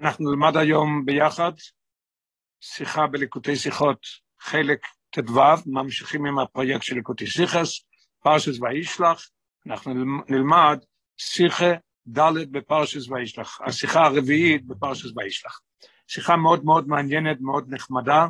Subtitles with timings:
[0.00, 1.52] אנחנו נלמד היום ביחד
[2.60, 3.98] שיחה בליקוטי שיחות,
[4.40, 7.68] חלק ט"ו, ממשיכים עם הפרויקט של ליקוטי שיחס,
[8.22, 9.28] פרשס וישלח,
[9.66, 9.94] אנחנו
[10.28, 10.78] נלמד
[11.16, 11.72] שיחה
[12.08, 15.60] ד' בפרשס וישלח, השיחה הרביעית בפרשס וישלח.
[16.08, 18.26] שיחה מאוד מאוד מעניינת, מאוד נחמדה,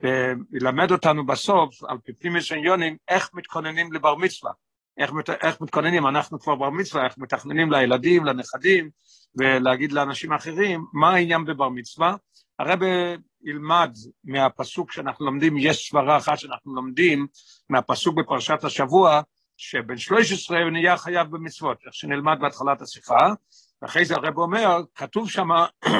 [0.00, 4.52] וילמד אותנו בסוף, על פי פנימי עניונים, איך מתכוננים לבר מצווה.
[5.00, 5.10] איך,
[5.42, 8.90] איך מתכוננים, אנחנו כבר בר מצווה, איך מתכננים לילדים, לנכדים,
[9.34, 12.14] ולהגיד לאנשים אחרים מה העניין בבר מצווה.
[12.58, 12.78] הרב
[13.42, 17.26] ילמד מהפסוק שאנחנו לומדים, יש סברה אחת שאנחנו לומדים
[17.70, 19.20] מהפסוק בפרשת השבוע,
[19.56, 23.32] שבן 13 הוא נהיה חייב במצוות, איך שנלמד בהתחלת השיחה,
[23.82, 25.48] ואחרי זה הרב אומר, כתוב שם,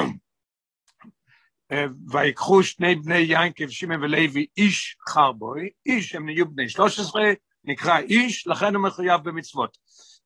[2.11, 7.21] ויקחו שני בני יינקב, שמעון ולוי, איש חרבוי, איש הם נהיו בני 13,
[7.63, 9.77] נקרא איש, לכן הוא מחויב במצוות.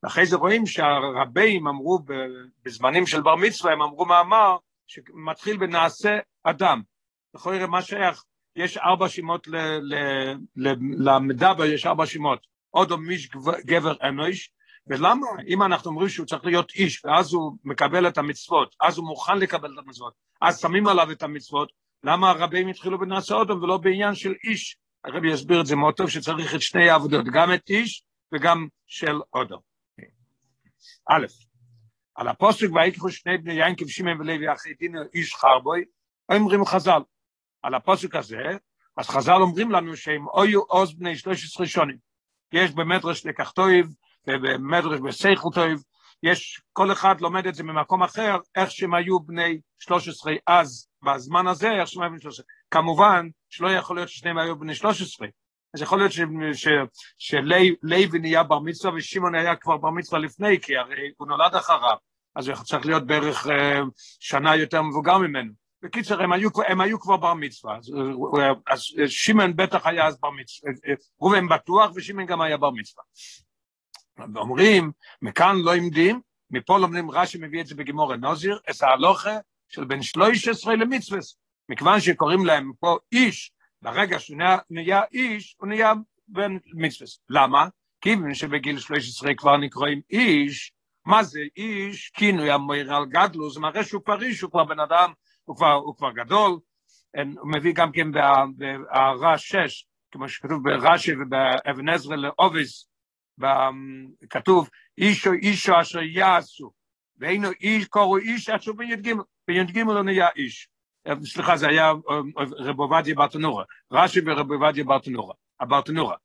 [0.02, 1.98] ואחרי זה רואים שהרבים אמרו
[2.64, 4.56] בזמנים של בר מצווה, הם אמרו מאמר
[4.86, 6.82] שמתחיל בנעשה אדם.
[7.34, 8.24] לראות מה שייך,
[8.56, 9.48] יש ארבע שמות
[10.96, 12.46] למדבר, יש ארבע שמות.
[12.70, 13.28] עוד מיש
[13.66, 14.50] גבר אנוש,
[14.86, 15.26] ולמה?
[15.48, 19.38] אם אנחנו אומרים שהוא צריך להיות איש, ואז הוא מקבל את המצוות, אז הוא מוכן
[19.38, 21.72] לקבל את המצוות, אז שמים עליו את המצוות,
[22.04, 24.76] למה הרבים התחילו בנעשה אדם ולא בעניין של איש?
[25.06, 28.04] הרבי יסביר את זה מאוד טוב, שצריך את שני העבודות, גם את איש
[28.34, 29.60] וגם של אודו.
[31.10, 31.26] א',
[32.14, 35.84] על הפוסק ויקחו שני בני יין כבשימן ולוי אחרי דין איש חרבוי,
[36.32, 37.00] אומרים חז"ל.
[37.62, 38.42] על הפוסק הזה,
[38.96, 41.96] אז חז"ל אומרים לנו שהם אויו עוז בני 13 שונים.
[42.52, 43.86] יש במדרש לקח טויב,
[44.28, 45.82] ובמדרש בסייכל טויב,
[46.22, 51.46] יש, כל אחד לומד את זה ממקום אחר, איך שהם היו בני 13 אז, בזמן
[51.46, 52.46] הזה, היו בני 13.
[52.70, 55.28] כמובן שלא יכול להיות ששניהם היו בני 13,
[55.74, 56.12] אז יכול להיות
[57.18, 61.96] שלוי נהיה בר מצווה ושמעון היה כבר בר מצווה לפני, כי הרי הוא נולד אחריו,
[62.36, 63.80] אז הוא צריך להיות בערך אה,
[64.20, 65.52] שנה יותר מבוגר ממנו.
[65.82, 67.92] בקיצר, הם היו, הם היו כבר בר מצווה, אז,
[68.66, 72.70] אז שמעון בטח היה אז בר מצווה, אה, אה, ראובן בטוח ושמעון גם היה בר
[72.70, 73.04] מצווה.
[74.34, 74.92] ואומרים,
[75.22, 79.38] מכאן לא עמדים, מפה לומדים, רש"י מביא את זה בגימור הנוזיר, את ההלוכה
[79.68, 81.18] של בין 13 למצווה.
[81.68, 84.38] מכיוון שקוראים להם פה איש, ברגע שהוא
[84.70, 85.92] נהיה איש, הוא נהיה
[86.28, 87.08] בן מצווה.
[87.28, 87.68] למה?
[88.00, 90.72] כיוון שבגיל 13 כבר נקראים איש,
[91.06, 92.10] מה זה איש?
[92.14, 95.12] כינוי המויר על גדלו, זה מראה שהוא פריש, הוא כבר בן אדם,
[95.44, 96.58] הוא כבר, הוא כבר גדול.
[97.16, 102.88] הוא מביא גם כן בהערה 6, כמו שכתוב ברש"י ובאבן עזרא לאובס,
[104.30, 104.68] כתוב
[104.98, 106.70] אישו אישו אשר יעשו,
[107.18, 109.12] ואינו איש קורו איש אשר בי"ג,
[109.48, 110.68] בי"ג לא נהיה איש.
[111.24, 111.92] סליחה, זה היה
[112.58, 114.84] רב עובדיה ברטנורה, רש"י ורב עובדיה
[115.60, 116.16] ברטנורה.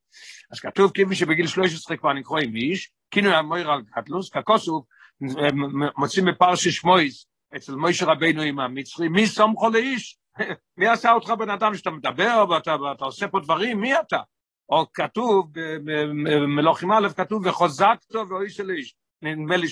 [0.52, 4.86] אז כתוב כיוון שבגיל 13 כבר נקראים איש, כינוי המויר על קטלוס, ככוסוף,
[5.98, 7.26] מוצאים בפרשי שמויס,
[7.56, 10.18] אצל מוישה רבינו עם המצרי, מי סומכו לאיש?
[10.78, 14.20] מי עשה אותך בן אדם שאתה מדבר ואתה, ואתה עושה פה דברים, מי אתה?
[14.70, 15.50] או כתוב,
[15.84, 18.96] במלוכים א' כתוב, וחוזקתו ואיש של איש.
[19.22, 19.68] נדמה לי,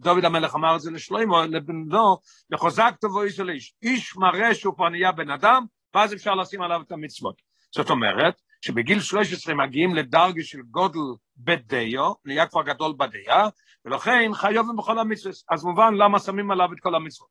[0.00, 2.16] דוד המלך אמר את זה לשלמה, לבנו,
[2.52, 3.74] וחוזקתו ואיש של איש.
[3.82, 5.64] איש מראה שהוא כבר נהיה בן אדם,
[5.94, 7.42] ואז אפשר לשים עליו את המצוות.
[7.74, 11.00] זאת אומרת, שבגיל 13 מגיעים לדרגה של גודל
[11.36, 13.48] בדיו, נהיה כבר גדול בדיה,
[13.84, 15.34] ולכן חיובים בכל המצוות.
[15.50, 17.28] אז מובן למה שמים עליו את כל המצוות.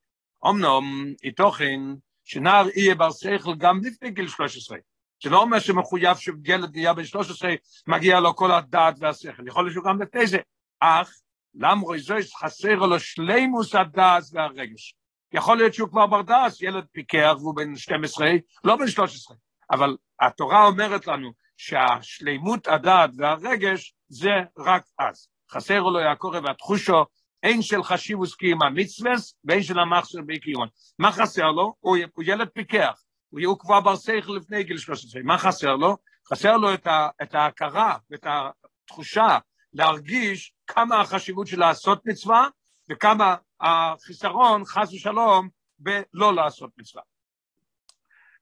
[0.49, 1.79] אמנם, איתוכן,
[2.23, 4.77] שנער יהיה בר שכל גם לפני גיל 13.
[5.23, 7.53] זה לא אומר שמחויב שילד נהיה בן 13,
[7.87, 10.37] מגיע לו כל הדעת והשכל, יכול להיות שהוא גם לפני זה,
[10.79, 11.13] אך
[11.57, 14.95] למרוי זויס חסר לו שלימוס הדעת והרגש.
[15.33, 18.29] יכול להיות שהוא כבר בר דעת, ילד פיקח והוא בן 12,
[18.63, 19.37] לא בן 13,
[19.71, 25.27] אבל התורה אומרת לנו שהשלימות הדעת והרגש זה רק אז.
[25.51, 27.05] חסר לו הקורא והתחושו,
[27.43, 30.67] אין של חשיבוס קיים המצווס ואין של המחסר בעקיון.
[30.99, 31.73] מה חסר לו?
[31.79, 33.01] הוא, הוא ילד פיקח.
[33.29, 35.21] הוא כבר בר שכל לפני גיל 13.
[35.23, 35.97] מה חסר לו?
[36.29, 39.37] חסר לו את, ה, את ההכרה ואת התחושה
[39.77, 42.47] להרגיש כמה החשיבות של לעשות מצווה
[42.89, 47.03] וכמה החיסרון, חס ושלום, בלא לעשות מצווה.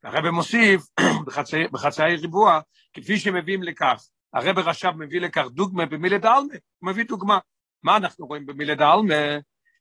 [0.04, 0.82] הרב מוסיף
[1.26, 2.60] בחצי, בחצאי ריבוע,
[2.94, 4.04] כפי שמביאים לכך,
[4.34, 7.40] הרב רש"ב מביא לכך דוגמה במילד העלמה, הוא מביא דוגמה.
[7.84, 9.14] מה אנחנו רואים במילד העלמה?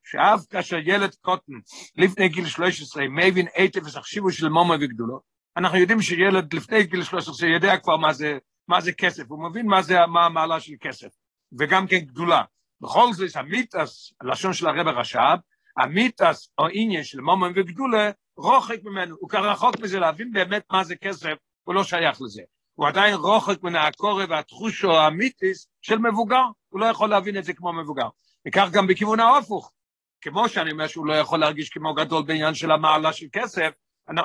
[0.05, 1.53] שאף כאשר ילד קוטן
[1.97, 5.21] לפני גיל 13 מבין היטב ושחשיבו של מומו וגדולו,
[5.56, 9.67] אנחנו יודעים שילד לפני גיל 13 יודע כבר מה זה, מה זה כסף, הוא מבין
[9.67, 11.09] מה זה, מה המעלה של כסף,
[11.58, 12.43] וגם כן גדולה.
[12.81, 15.37] בכל זאת, המיתס, הלשון של הרב הרש"ב,
[15.76, 20.85] המיתס או עניין של מומו וגדולה, רוחק ממנו, הוא כבר רחוק מזה להבין באמת מה
[20.85, 22.43] זה כסף, הוא לא שייך לזה.
[22.75, 27.52] הוא עדיין רוחק מן הקורא והתחושו האמיתיס של מבוגר, הוא לא יכול להבין את זה
[27.52, 28.08] כמו מבוגר.
[28.49, 29.73] וכך גם בכיוון ההפוך,
[30.20, 33.75] כמו שאני אומר שהוא לא יכול להרגיש כמו גדול בעניין של המעלה של כסף,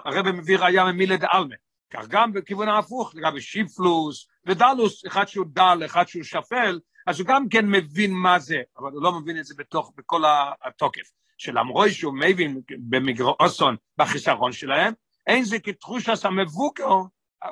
[0.06, 1.56] הרב מביא ראייה ממילה דעלמה.
[1.94, 6.80] כך גם בכיוון ההפוך, לגבי שיפלוס ודלוס, אחד שהוא דל, אחד שהוא שפל,
[7.10, 10.22] אז הוא גם כן מבין מה זה, אבל הוא לא מבין את זה בתוך, בכל
[10.62, 11.12] התוקף.
[11.38, 14.94] שלמרוי שהוא מבין במגרוסון בחיסרון שלהם,
[15.28, 16.90] אין זה כתחושס המבוקר,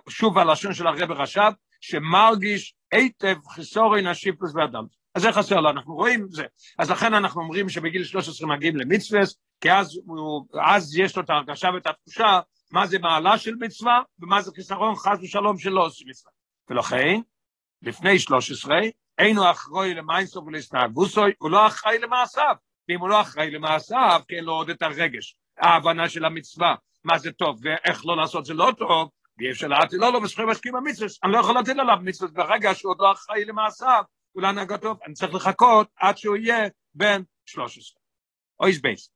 [0.09, 1.51] שוב הלשון של הרב רש"ב,
[1.81, 4.91] שמרגיש היטב חיסורין השיפלוס והדלוס.
[5.15, 6.45] אז זה חסר לו, אנחנו רואים זה.
[6.79, 9.21] אז לכן אנחנו אומרים שבגיל 13 מגיעים למצווה,
[9.61, 12.39] כי אז, הוא, אז יש לו את ההרגשה ואת התחושה
[12.71, 16.31] מה זה מעלה של מצווה ומה זה חיסרון חס ושלום שלא עושים מצווה.
[16.69, 17.19] ולכן,
[17.81, 18.79] לפני 13,
[19.17, 22.55] אינו אחראי למיינסו ולהסתהגוסוי, הוא לא אחראי למעשיו.
[22.89, 27.17] ואם הוא לא אחראי למעשיו, כי אין לו עוד את הרגש, ההבנה של המצווה, מה
[27.17, 31.07] זה טוב ואיך לא לעשות זה לא טוב, ואי אפשר להטיל לו וזכויות משקיעים במצווה,
[31.23, 34.03] אני לא יכול להטיל עליו מצווה ברגע שהוא עוד לא אחראי למעשיו,
[34.35, 38.01] ולהנהגתו, אני צריך לחכות עד שהוא יהיה בן 13.
[38.59, 39.11] אויס בייס.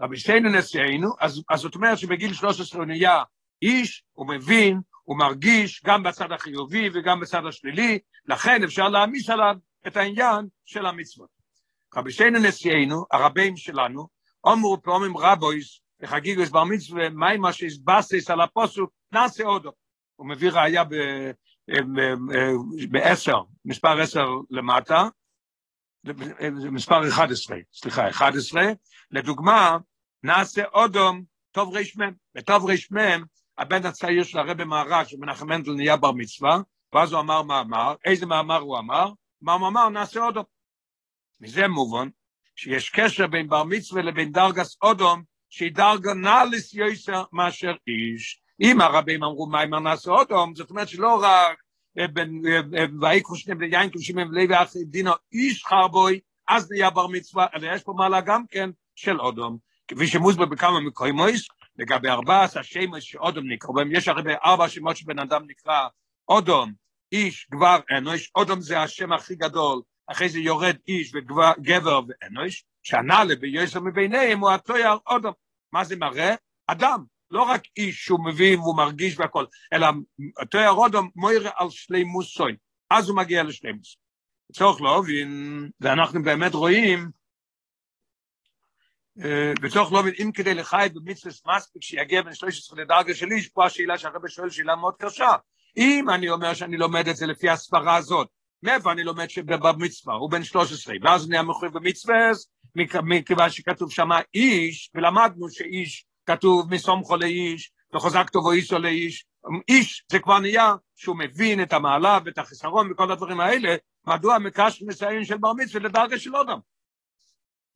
[0.00, 3.22] רבי שטיינו נשיאנו, אז, אז זאת אומרת שבגיל 13 הוא נהיה
[3.62, 9.54] איש, הוא מבין, הוא מרגיש גם בצד החיובי וגם בצד השלילי, לכן אפשר להעמיס עליו
[9.86, 11.28] את העניין של המצוות.
[11.96, 14.08] רבי שטיינו נשיאנו, הרבים שלנו,
[14.44, 19.72] אומרו פעמים רבויס, בחגיגוס בר מצווה, מה מה שהסבסס על הפוסוק, נעשה עודו.
[20.16, 20.84] הוא מביא ראייה
[22.90, 25.08] בעשר, מספר עשר למטה,
[26.72, 28.62] מספר 11, סליחה, 11,
[29.10, 29.78] לדוגמה,
[30.22, 33.22] נעשה אודום טוב רמ, בטוב רמ,
[33.60, 36.60] הבן הצעיר של הרבי מהר"ש, שמנחם מנדל נהיה בר מצווה,
[36.92, 39.12] ואז הוא אמר מאמר, איזה מאמר הוא אמר?
[39.42, 39.88] מה הוא אמר?
[39.88, 40.44] נעשה אודום.
[41.40, 42.08] מזה מובן
[42.56, 48.40] שיש קשר בין בר מצווה לבין דרגס אודום, שהיא דרגה נאליס יויסר מאשר איש.
[48.60, 51.58] אם הרבים אמרו אם נעשה אודום, זאת אומרת שלא רק
[53.00, 57.74] ויקחו שני בני יין כבשים ולוי ואחי דינו איש חרבוי, אז נהיה בר מצווה, אלא
[57.74, 59.58] יש פה מעלה גם כן של אודום.
[59.88, 61.48] כפי שמוסבר בכמה מקוימויס,
[61.80, 65.88] לגבי ארבעת השמות שאודום נקרא בהם, יש הרי ארבע שמות שבן אדם נקרא
[66.28, 66.72] אודום,
[67.12, 73.36] איש, גבר, אנוש, אודום זה השם הכי גדול, אחרי זה יורד איש וגבר ואנוש, שהנעלה
[73.36, 75.32] ביוסר מביניהם הוא התויר אודום.
[75.72, 76.34] מה זה מראה?
[76.66, 79.86] אדם, לא רק איש שהוא מבין והוא מרגיש והכל, אלא
[80.42, 82.56] התויר אודום מויר על שלימוס סוי,
[82.90, 83.96] אז הוא מגיע לשלימוס.
[84.52, 87.10] צורך להובין, ואנחנו באמת רואים,
[89.62, 93.98] וצורך להובין, אם כדי לחי במצווה מספיק שיגיע בין 13 לדרגה של איש, פה השאלה
[93.98, 95.32] שהרבא שואל שאלה מאוד קשה.
[95.76, 98.28] אם אני אומר שאני לומד את זה לפי הסברה הזאת,
[98.62, 102.30] מאיפה אני לומד שבמצווה, הוא בן 13, ואז אני מחויב במצווה,
[103.02, 109.26] מכיוון שכתוב שמה איש, ולמדנו שאיש כתוב מסומכו לאיש, וחוזק טובו אישו לאיש,
[109.68, 114.82] איש זה כבר נהיה שהוא מבין את המעלה ואת החיסרון וכל הדברים האלה, מדוע מקש
[114.86, 116.58] מסיים של בר מצווה לדרגה של אודם.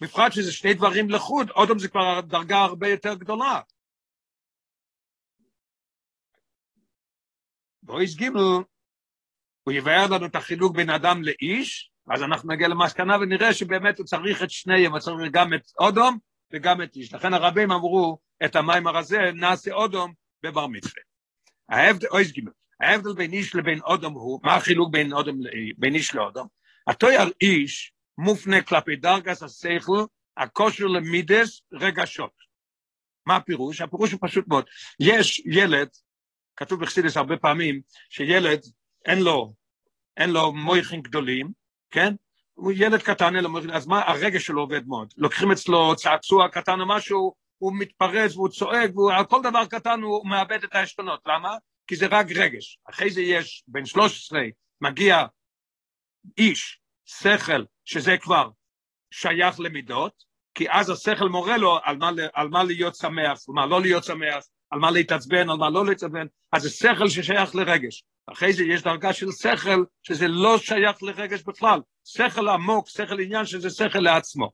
[0.04, 3.60] בפרט שזה שני דברים לחוד, אודם זה כבר דרגה הרבה יותר גדולה.
[7.82, 8.40] בויס גימל,
[9.64, 14.06] הוא יבאר לנו את החילוק בין אדם לאיש, אז אנחנו נגיע למסקנה ונראה שבאמת הוא
[14.06, 16.18] צריך את שניהם, הוא צריך גם את אודום
[16.52, 17.14] וגם את איש.
[17.14, 20.12] לכן הרבים אמרו את המים הרזה, נעשה אודום
[20.42, 21.02] בבר מצווה.
[21.68, 25.40] ההבדל, אויס גימל, ההבדל בין איש לבין אודום הוא, מה החילוק בין, אודום,
[25.76, 26.46] בין איש לאודום?
[26.86, 30.04] התויר איש מופנה כלפי דרגס השכל,
[30.36, 32.44] הכושר למידס רגשות.
[33.26, 33.80] מה הפירוש?
[33.80, 34.64] הפירוש הוא פשוט מאוד.
[35.00, 35.88] יש ילד,
[36.56, 37.80] כתוב בחסידס הרבה פעמים,
[38.10, 38.60] שילד
[39.06, 39.54] אין לו,
[40.16, 41.52] אין לו מויכים גדולים,
[41.90, 42.14] כן?
[42.54, 45.14] הוא ילד קטן, לו מויכים, אז מה הרגש שלו עובד מאוד?
[45.16, 50.28] לוקחים אצלו צעצוע קטן או משהו, הוא מתפרץ והוא צועק, ועל כל דבר קטן הוא
[50.28, 51.20] מאבד את העשתונות.
[51.26, 51.56] למה?
[51.86, 52.78] כי זה רק רגש.
[52.90, 54.40] אחרי זה יש, בן 13,
[54.80, 55.26] מגיע
[56.38, 58.50] איש, שכל, שזה כבר
[59.10, 63.66] שייך למידות, כי אז השכל מורה לו על מה, על מה להיות שמח, על מה
[63.66, 68.04] לא להיות שמח, על מה להתעצבן, על מה לא להתעצבן, אז זה שכל ששייך לרגש.
[68.26, 71.80] אחרי זה יש דרגה של שכל שזה לא שייך לרגש בכלל.
[72.04, 74.50] שכל עמוק, שכל עניין שזה שכל לעצמו.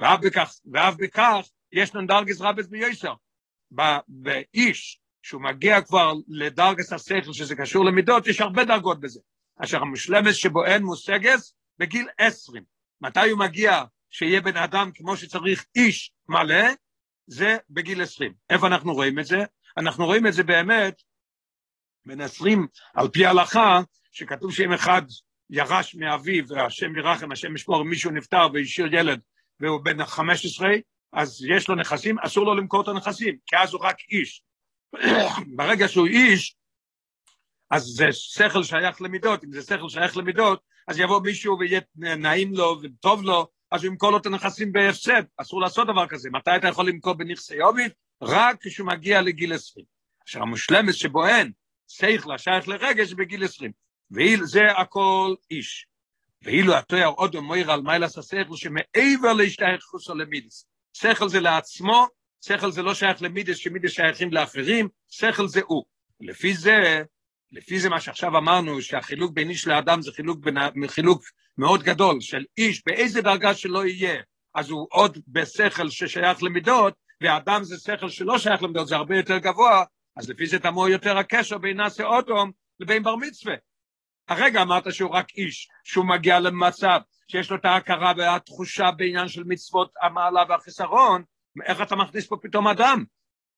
[0.00, 3.14] ואף בכך, ואף בכך יש לנו דרגס רבס ביוסר.
[4.08, 9.20] באיש, שהוא מגיע כבר לדרגס השכל שזה קשור למידות, יש הרבה דרגות בזה.
[9.58, 12.62] אשר המשלמס שבו אין מושגס, בגיל עשרים.
[13.00, 16.64] מתי הוא מגיע שיהיה בן אדם כמו שצריך איש מלא?
[17.26, 18.32] זה בגיל עשרים.
[18.50, 19.44] איפה אנחנו רואים את זה?
[19.76, 21.02] אנחנו רואים את זה באמת
[22.06, 23.80] בן עשרים על פי ההלכה,
[24.12, 25.02] שכתוב שאם אחד
[25.50, 29.20] ירש מאביו, והשם ירחם, השם ישמור, מישהו נפטר והשאיר ילד
[29.60, 30.70] והוא בן חמש עשרה,
[31.12, 34.42] אז יש לו נכסים, אסור לו למכור את הנכסים, כי אז הוא רק איש.
[35.56, 36.56] ברגע שהוא איש,
[37.74, 42.54] אז זה שכל שייך למידות, אם זה שכל שייך למידות, אז יבוא מישהו ויהיה נעים
[42.54, 46.30] לו וטוב לו, אז הוא ימכור לו את הנכסים בהפסד, אסור לעשות דבר כזה.
[46.30, 47.92] מתי אתה יכול למכור בנכסי עוביד?
[48.22, 49.86] רק כשהוא מגיע לגיל 20.
[50.28, 51.52] אשר המושלמת שבו אין,
[51.88, 53.72] שכל השייך לרגש בגיל 20.
[54.10, 55.86] וזה הכל איש.
[56.42, 60.66] ואילו התואר עוד אומר על מיילס השכל שמעבר להשתייכוס למידס.
[60.92, 62.06] שכל זה לעצמו,
[62.44, 65.84] שכל זה לא שייך למידס, שמידס שייכים לאחרים, שכל זה הוא.
[66.20, 67.02] לפי זה,
[67.52, 71.22] לפי זה מה שעכשיו אמרנו, שהחילוק בין איש לאדם זה חילוק, בין, חילוק
[71.58, 74.22] מאוד גדול, של איש באיזה דרגה שלא יהיה,
[74.54, 79.38] אז הוא עוד בשכל ששייך למידות, ואדם זה שכל שלא שייך למידות, זה הרבה יותר
[79.38, 79.84] גבוה,
[80.16, 83.54] אז לפי זה תמוה יותר הקשר בין נאסי אוטום לבין בר מצווה.
[84.28, 89.44] הרגע אמרת שהוא רק איש, שהוא מגיע למצב שיש לו את ההכרה והתחושה בעניין של
[89.46, 91.22] מצוות המעלה והחיסרון,
[91.64, 93.04] איך אתה מכניס פה פתאום אדם?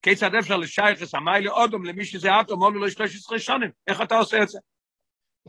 [0.07, 4.43] כיצד אפשר לשייכס המיילה אודום למי שזה אטום, עולו לו 13 שנים, איך אתה עושה
[4.43, 4.59] את זה?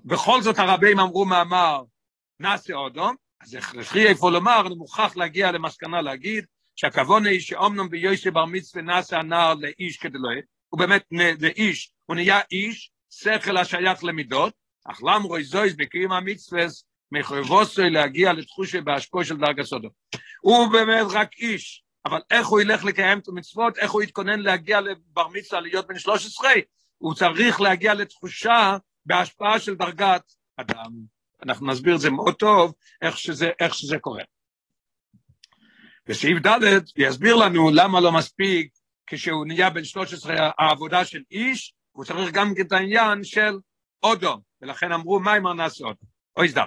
[0.06, 1.84] בכל זאת הרבים אמרו מאמר,
[2.40, 6.46] נעשה אודום, אז הכרחי איפה לומר, אני מוכרח להגיע למסקנה להגיד,
[6.76, 10.30] שהכוון היא שאומנם ביוסי בר מצווה נעשה הנער לאיש כדי לא
[10.70, 11.04] הוא באמת
[11.40, 14.54] לאיש, הוא נהיה איש, שכל השייך למידות,
[14.86, 19.90] אך למרוי זויז בקיים המצווס, מחויבוסוי להגיע לתחושה בהשפוע של דרגה סודו.
[20.42, 24.82] הוא באמת רק איש, אבל איך הוא ילך לקיים את המצוות, איך הוא יתכונן להגיע
[24.82, 26.52] לבר מצווה להיות בן 13,
[26.98, 30.92] הוא צריך להגיע לתחושה בהשפעה של דרגת אדם.
[31.44, 34.24] אנחנו נסביר את זה מאוד טוב, איך שזה, איך שזה קורה.
[36.06, 36.60] בסעיף ד'
[36.98, 38.74] יסביר לנו למה לא מספיק
[39.08, 43.60] כשהוא נהיה בן 13 העבודה של איש, הוא צריך גם את העניין של
[44.04, 46.66] אודום, ולכן אמרו אם נעשה אודום, אוי סדם.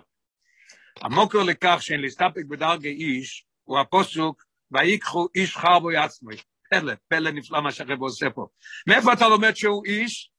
[1.00, 6.36] המוקר לכך שאין להסתפק בדרגי איש, הוא הפוסוק, ויקחו איש חרבו יעצמי.
[6.70, 8.46] פלא, פלא נפלא מה שהרב עושה פה.
[8.86, 10.30] מאיפה אתה לומד שהוא איש?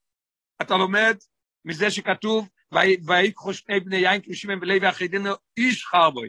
[0.62, 1.16] אתה לומד
[1.64, 2.48] מזה שכתוב,
[3.06, 6.28] ויקחו שני בני יין כבשים ולוי החידינו איש חרבוי.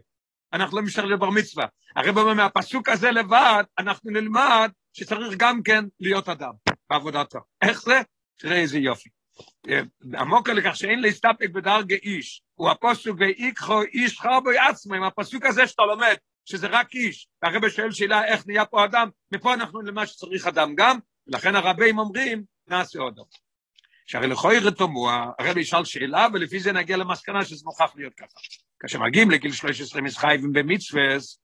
[0.54, 1.66] אנחנו לא משתחררים לבר מצווה.
[1.96, 6.52] הרב אומר, מהפסוק הזה לבד, אנחנו נלמד שצריך גם כן להיות אדם
[6.90, 7.40] בעבודתו.
[7.62, 8.02] איך זה?
[8.40, 9.10] תראה איזה יופי.
[10.18, 15.68] עמוק לכך שאין להסתפק בדרגה איש, הוא הפסוק ויקחו איש חרבוי עצמו, עם הפסוק הזה
[15.68, 20.08] שאתה לומד, שזה רק איש, והרבא שואל שאלה איך נהיה פה אדם, מפה אנחנו למה
[20.08, 23.28] שצריך אדם גם, ולכן הרבים אומרים, נעשה עוד עוד.
[24.06, 28.40] שהרי לכוי רתומוע, הרבי ישאל שאלה, ולפי זה נגיע למסקנה שזה מוכרח להיות ככה.
[28.80, 31.40] כאשר מגיעים לגיל 13 מתחייבים במצווס,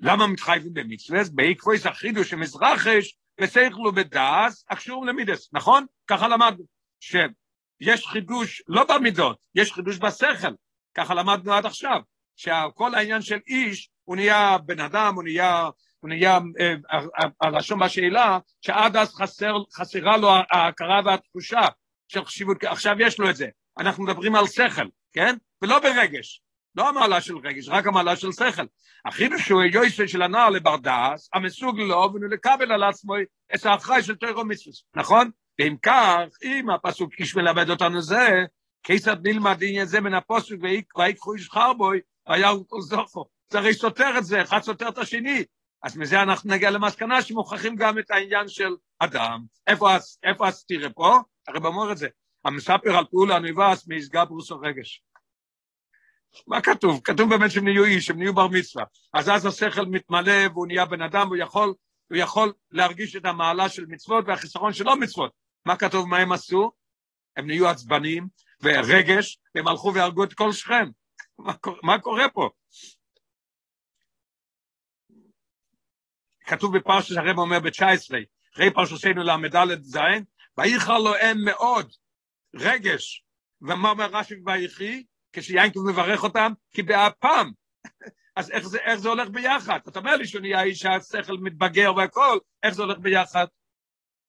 [0.00, 1.28] למה מתחייבים במצווס?
[1.28, 5.86] בעקבויס החידוש שמזרחש, ושכל בדעס, הקשור למידס, נכון?
[6.06, 6.64] ככה למדנו.
[7.00, 10.54] שיש חידוש לא במידות, יש חידוש בשכל,
[10.94, 12.00] ככה למדנו עד עכשיו,
[12.36, 15.68] שכל העניין של איש, הוא נהיה בן אדם, הוא נהיה,
[16.00, 16.74] הוא נהיה, אה,
[17.40, 21.60] הרשום בשאלה, שעד אז חסר, חסרה לו ההכרה והתחושה
[22.08, 23.48] של חשיבות, עכשיו יש לו את זה,
[23.78, 25.36] אנחנו מדברים על שכל, כן?
[25.62, 26.42] ולא ברגש,
[26.74, 28.62] לא המעלה של רגש, רק המעלה של שכל.
[29.04, 33.14] החידוש הוא יויסי של הנער לברדס, המסוג לו ולקבל על עצמו
[33.54, 35.30] את האחראי של תוירו מצווה, נכון?
[35.58, 38.44] ואם כך, אם הפסוק איש מלמד אותנו זה,
[38.82, 40.60] כיצד נלמד עניין זה מן הפסוק
[40.96, 43.39] ויקחו איש חרבוי, היה הוא זוכו.
[43.50, 45.44] זה הרי סותר את זה, אחד סותר את השני.
[45.82, 49.44] אז מזה אנחנו נגיע למסקנה שמוכרחים גם את העניין של אדם.
[49.66, 49.88] איפה,
[50.22, 51.18] איפה הסתירה פה?
[51.48, 52.08] הרי אומר את זה.
[52.44, 55.02] המספר על פעולה נבס מאיסגברוס רגש.
[56.46, 57.00] מה כתוב?
[57.04, 58.84] כתוב באמת שהם נהיו איש, הם נהיו בר מצווה.
[59.14, 61.74] אז אז השכל מתמלא והוא נהיה בן אדם, והוא יכול,
[62.10, 65.32] הוא יכול להרגיש את המעלה של מצוות והחיסרון של לא מצוות.
[65.66, 66.72] מה כתוב מה הם עשו?
[67.36, 68.28] הם נהיו עצבנים
[68.62, 70.88] ורגש, והם הלכו והרגו את כל שכם.
[71.38, 71.52] מה,
[71.82, 72.48] מה קורה פה?
[76.50, 78.14] כתוב בפרשת הרב אומר ב-19,
[78.54, 79.98] אחרי פרשתנו ל"ד ז',
[80.58, 81.92] ויחר לו הם מאוד
[82.54, 83.24] רגש,
[83.62, 85.04] ומה אומר רש"י ויחי?
[85.32, 87.50] כשיינקב מברך אותם, כי באפם.
[88.36, 89.78] אז איך זה, איך זה הולך ביחד?
[89.88, 93.46] אתה אומר לי שהוא נהיה איש השכל מתבגר והכל, איך זה הולך ביחד?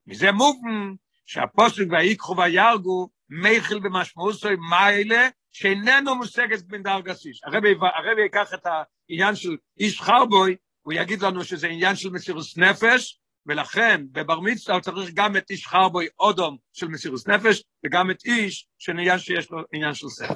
[0.07, 0.93] מזה מובן
[1.25, 7.43] שהפוסק ויקחו וירגו מייכל במשמעותוי מיילה שאיננו מושגת בין דרגסיס.
[7.43, 12.57] הרבי, הרבי ייקח את העניין של איש חרבוי, הוא יגיד לנו שזה עניין של מסירוס
[12.57, 18.25] נפש, ולכן בבר מצווה צריך גם את איש חרבוי אודום של מסירוס נפש, וגם את
[18.25, 20.33] איש שנהיה שיש לו עניין של שכל.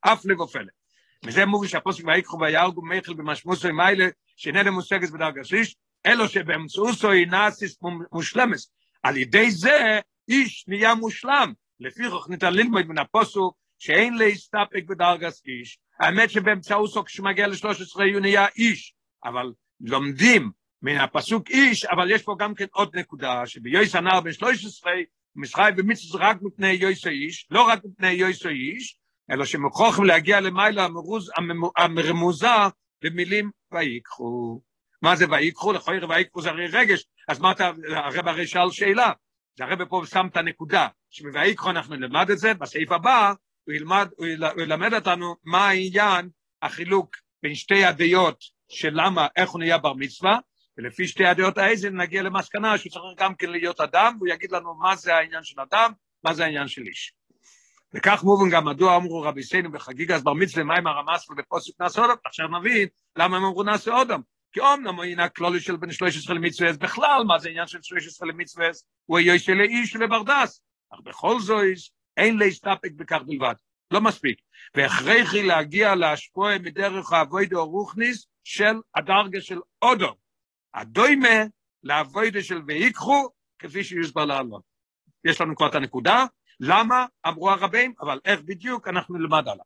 [0.00, 0.82] אף לבופלת.
[1.24, 4.06] מזה מובי שהפוסק ויקחו וירגו מייכל במשמעותוי מיילה
[4.36, 5.74] שאיננו מושגת בדרגסיס,
[6.06, 7.78] אלו שבאמצעותו היא נאסיס
[8.12, 8.72] מושלמס.
[9.02, 11.52] על ידי זה איש נהיה מושלם.
[11.80, 15.78] לפי כך ניתן ללמוד מן הפוסוק שאין להסתפק בדרגס איש.
[16.00, 20.50] האמת שבאמצעותו כשמגיע ל-13 הוא נהיה איש, אבל לומדים
[20.82, 24.92] מן הפסוק איש, אבל יש פה גם כן עוד נקודה, שביועס הנער בן 13,
[25.36, 28.98] משחי במצווה רק מפני יויסו איש, לא רק מפני יויסו איש,
[29.30, 30.88] אלא שמוכרחים להגיע למעלה
[31.76, 32.46] המרמוזה
[33.04, 34.60] במילים ויקחו.
[35.02, 35.72] מה זה ויקחו?
[35.72, 39.12] לכל ערב ויקחו זה הרי רגש, אז מה אתה, הרב הרי שאל שאלה,
[39.58, 43.32] זה הרב פה שם את הנקודה, שבויקחו אנחנו נלמד את זה, בסעיף הבא
[43.64, 44.26] הוא ילמד, הוא
[44.62, 46.28] ילמד אותנו מה העניין,
[46.62, 50.38] החילוק בין שתי הדעות של למה, איך הוא נהיה בר מצווה,
[50.78, 54.74] ולפי שתי הדעות האיזה נגיע למסקנה שהוא צריך גם כן להיות אדם, והוא יגיד לנו
[54.74, 55.92] מה זה העניין של אדם,
[56.24, 57.12] מה זה העניין של איש.
[57.94, 62.14] וכך מובן גם מדוע אמרו רבי סיינו בחגיגת בר מצווה מים הרמס ובפוסק נעשה אודם,
[62.24, 64.20] עכשיו נבין למה הם אמרו נעשה אודם.
[64.52, 68.66] כי אומנם הנה כלולי של בן 13 למצווה, בכלל מה זה עניין של 13 למצווה,
[69.04, 70.62] הוא היה של איש וברדס,
[70.94, 71.64] אך בכל זאת
[72.16, 73.54] אין להסתפק בכך בלבד,
[73.92, 74.40] לא מספיק.
[74.76, 80.16] והכרחי להגיע להשפוע מדרך האבוידו רוכניס של הדרגה של אודו.
[80.74, 81.44] הדוימה
[81.82, 84.62] לאבוידו של ויקחו, כפי שיוסבר לעלות.
[85.24, 86.24] יש לנו כבר את הנקודה,
[86.60, 89.64] למה אמרו הרבים, אבל איך בדיוק אנחנו נלמד עליו.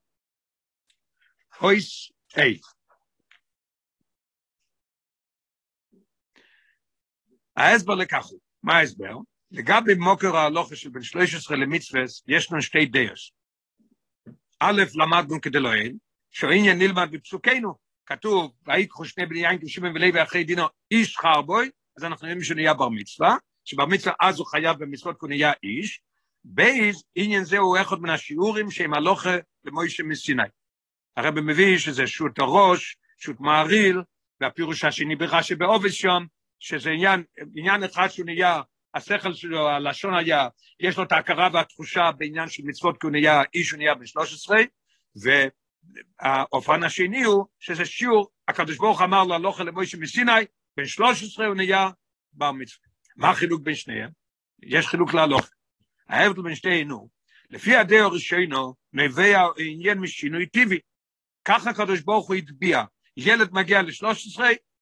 [1.61, 2.59] הויס איי.
[7.56, 7.95] ההסבר
[8.30, 9.16] הוא, מה ההסבר?
[9.50, 13.30] לגבי מוקר ההלוכה של בן 13 למצווה, יש לנו שתי דייס.
[14.60, 15.96] א', למדנו כדי אין,
[16.30, 17.75] שהעניין נלמד בפסוקנו,
[18.06, 22.54] כתוב, ויקחו שני בני יין כשמן ולוי אחרי דינו איש חרבוי, אז אנחנו יודעים שהוא
[22.54, 26.00] נהיה בר מצווה, שבר מצווה אז הוא חייב במצוות כי הוא נהיה איש,
[26.44, 30.42] בייז, עניין זה הוא אחד מן השיעורים שהם הלוכה למוישה מסיני.
[31.16, 34.02] הרב מביא שזה שוט הראש, שוט מעריל,
[34.40, 36.25] והפירוש השני ברש"י בעובד שם,
[36.58, 37.25] שזה עניין,
[37.56, 38.60] עניין אחד שהוא נהיה,
[38.95, 40.49] השכל שלו, הלשון היה,
[40.81, 44.07] יש לו את ההכרה והתחושה בעניין של מצוות, כי הוא נהיה איש, הוא נהיה בן
[44.07, 44.59] 13,
[46.23, 50.33] והאופן השני הוא שזה שיעור, הקדוש ברוך אמר לו הלוכה למוישה מסיני,
[50.76, 51.88] בן 13 הוא נהיה
[52.33, 52.87] בר מצווה.
[53.16, 54.11] מה החילוק בין שניהם?
[54.62, 55.49] יש חילוק להלוכה.
[56.09, 57.09] ההבדל בין שתינו,
[57.50, 60.78] לפי הדעה הראשונו, נובע עניין משינוי טבעי.
[61.45, 62.85] ככה הקדוש ברוך הוא הטביע.
[63.16, 64.40] ילד מגיע ל-13,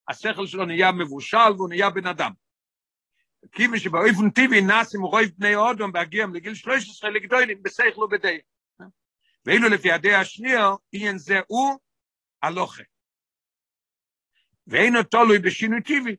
[0.09, 2.31] השכל שלו נהיה מבושל והוא נהיה בן אדם.
[3.53, 8.33] כיוון שבאופן טבעי נס עם רוב בני אודום בהגיעם לגיל 13 לגדולים בשכל ובדעה.
[9.47, 11.79] ואילו לפי הדעה השנייה, עניין זה הוא
[12.43, 12.83] הלוכה.
[14.67, 16.17] ואינו תלוי בשינוי טבעי.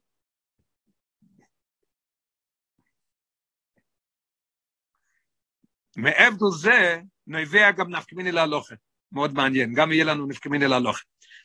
[5.97, 8.75] מעבר זה, נובע גם נפקמיני להלוכה.
[9.11, 11.03] מאוד מעניין, גם יהיה לנו נפקמיני להלוכה.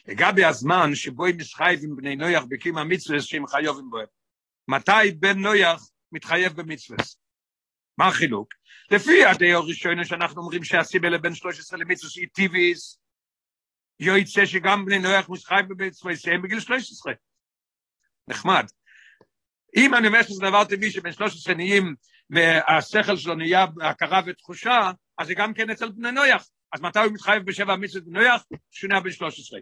[0.09, 4.20] לגבי הזמן שבו הם מתחייבים בני נויח בקים המצווה שהם חיובים בהם.
[4.71, 6.99] מתי בן נויח מתחייב במצווה?
[7.99, 8.49] מה החילוק?
[8.91, 12.99] לפי הדעה הראשונה שאנחנו אומרים שהסיבה לבן 13 למצווה שהיא טיביס,
[14.01, 17.13] יוצא שגם בני נויח מתחייב במצווה שהם בגיל 13.
[18.29, 18.67] נחמד.
[19.77, 21.95] אם אני אומר שזה דבר טבעי שבן 13 נהיים
[22.31, 26.47] והשכל שלו נהיה הכרה ותחושה, אז זה גם כן אצל בני נויח.
[26.73, 28.45] אז מתי הוא מתחייב בשבע מצוות בני נויח?
[28.83, 29.61] נהיה בן 13.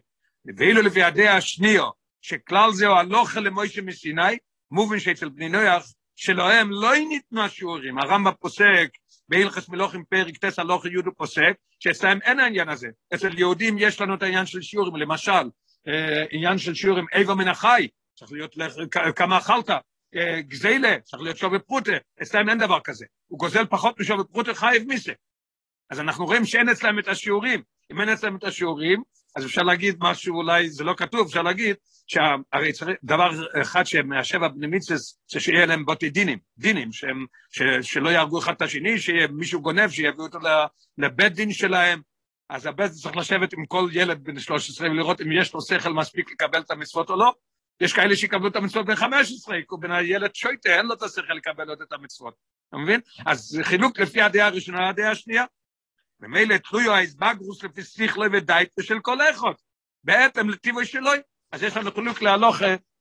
[0.57, 1.85] ואילו לפי הדעה השנייה,
[2.21, 4.39] שכלל זהו הלוכה למוישה מסיני,
[4.71, 7.99] מובן שאצל בני נויח, שלהם לא ניתנו השיעורים.
[7.99, 8.89] הרמב"ם פוסק,
[9.29, 12.89] בהלכס מלוכים פרק טס הלוכה יהודו פוסק, שאצלם אין העניין הזה.
[13.15, 15.51] אצל יהודים יש לנו את העניין של שיעורים, למשל,
[15.89, 18.55] אה, עניין של שיעורים איבר מן החי, צריך להיות
[19.17, 19.71] כמה אכלת,
[20.41, 23.07] גזילה, צריך להיות שווי פרוטה, אצלם אין דבר כזה.
[23.27, 25.13] הוא גוזל פחות משווי פרוטה חייב מיסה.
[25.91, 27.63] אז אנחנו רואים שאין אצלם את השיעורים.
[27.93, 29.03] אם אין אצלם את השיעורים,
[29.39, 33.31] אז אפשר להגיד משהו, אולי זה לא כתוב, אפשר להגיד שהרי צריך, דבר
[33.63, 34.99] אחד שמהשבע בני מצווה
[35.31, 38.95] זה שיהיה להם בוטי דינים, דינים, שהם, ש, שלא יהרגו אחד את השני,
[39.31, 40.39] מישהו גונב, שיביאו אותו
[40.99, 42.01] לבית דין שלהם,
[42.51, 46.31] אז הבית צריך לשבת עם כל ילד בן 13 ולראות אם יש לו שכל מספיק
[46.31, 47.33] לקבל את המצוות או לא,
[47.81, 51.33] יש כאלה שיקבלו את המצוות בין 15, כי בין הילד שויטה, אין לו את השכל
[51.33, 52.35] לקבל עוד את המצוות.
[52.69, 53.01] אתה מבין?
[53.27, 55.45] אז חילוק לפי הדעה הראשונה לדעה השנייה.
[56.21, 59.53] ומילא תלויו האסבגרוס לפי שכלו ודייט של כל אחד.
[60.05, 61.11] בהתאם לטיבו שלו,
[61.53, 62.57] אז יש לנו חילוק להלוך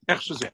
[0.08, 0.48] איך שזה.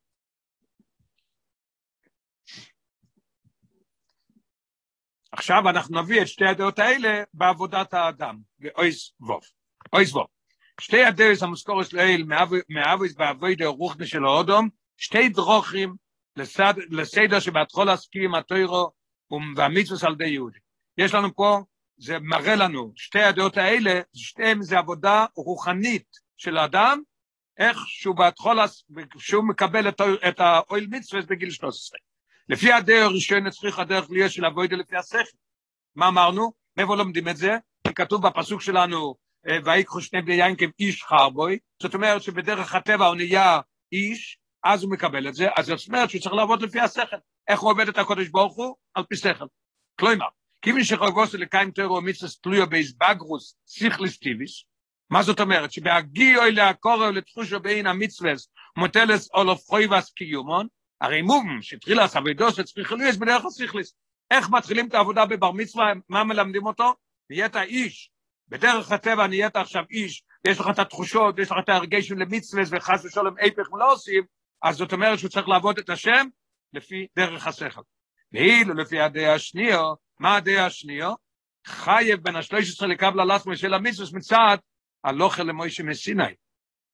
[5.33, 9.41] עכשיו אנחנו נביא את שתי הדעות האלה בעבודת האדם, ואויס ווב.
[9.93, 10.27] אויס ווב.
[10.81, 12.27] שתי הדרס המוזכורס לעיל
[12.69, 15.95] מאבויס באבוידה רוחנה של האודום, שתי דרוכים
[16.91, 18.91] לסדר שבהתחול עסקים התוירו
[19.57, 20.59] והמצווס על די יהודי.
[20.99, 21.61] יש לנו פה,
[21.97, 27.01] זה מראה לנו, שתי הדעות האלה, שתיהם זה עבודה רוחנית של האדם,
[27.59, 28.59] איך שהוא בהתחול,
[29.19, 31.99] שהוא מקבל את, את האויל מצווס בגיל 13.
[32.49, 35.37] לפי הדרך הראשונה צריך הדרך להיות של אבוידה לפי השכל.
[35.97, 36.53] מה אמרנו?
[36.77, 37.57] מאיפה לומדים את זה?
[37.87, 39.15] כי כתוב בפסוק שלנו,
[39.65, 43.61] ויקחו שני בני ינקב איש חרבוי, זאת אומרת שבדרך הטבע הוא נהיה
[43.93, 47.17] איש, אז הוא מקבל את זה, אז זאת אומרת שהוא צריך לעבוד לפי השכל.
[47.49, 48.77] איך הוא עובד את הקודש ברוך הוא?
[48.95, 49.47] על פי שכל.
[49.99, 50.27] כלומר,
[50.65, 54.65] כיוון שחרגוס לקיים טרו מיצס תלויו באיזבגרוס סיכליס טיביס,
[55.11, 55.73] מה זאת אומרת?
[55.73, 60.67] שבהגיעו אליה קורו לתחושו בין המצווס מוטלס אולוף חוי קיומון,
[61.01, 63.95] הרי מום שהתחיל עבודו שצריך להיות בדרך הסיכליס.
[64.31, 66.95] איך מתחילים את העבודה בבר מצווה, מה מלמדים אותו?
[67.31, 68.11] נהיית איש,
[68.49, 73.05] בדרך הטבע נהיית עכשיו איש, ויש לך את התחושות, ויש לך את הרגשים למצווס, וחס
[73.05, 74.25] ושלום איפך לא עושים,
[74.63, 76.27] אז זאת אומרת שהוא צריך לעבוד את השם
[76.73, 77.81] לפי דרך השכל.
[78.33, 79.83] ואילו לפי הדעה השנייה,
[80.19, 81.11] מה הדעה השנייה?
[81.67, 84.57] חייב בין השלוש עשרה לקבל הלסמו של המצווס מצד
[85.05, 86.35] הלוכה למוישה מסיני.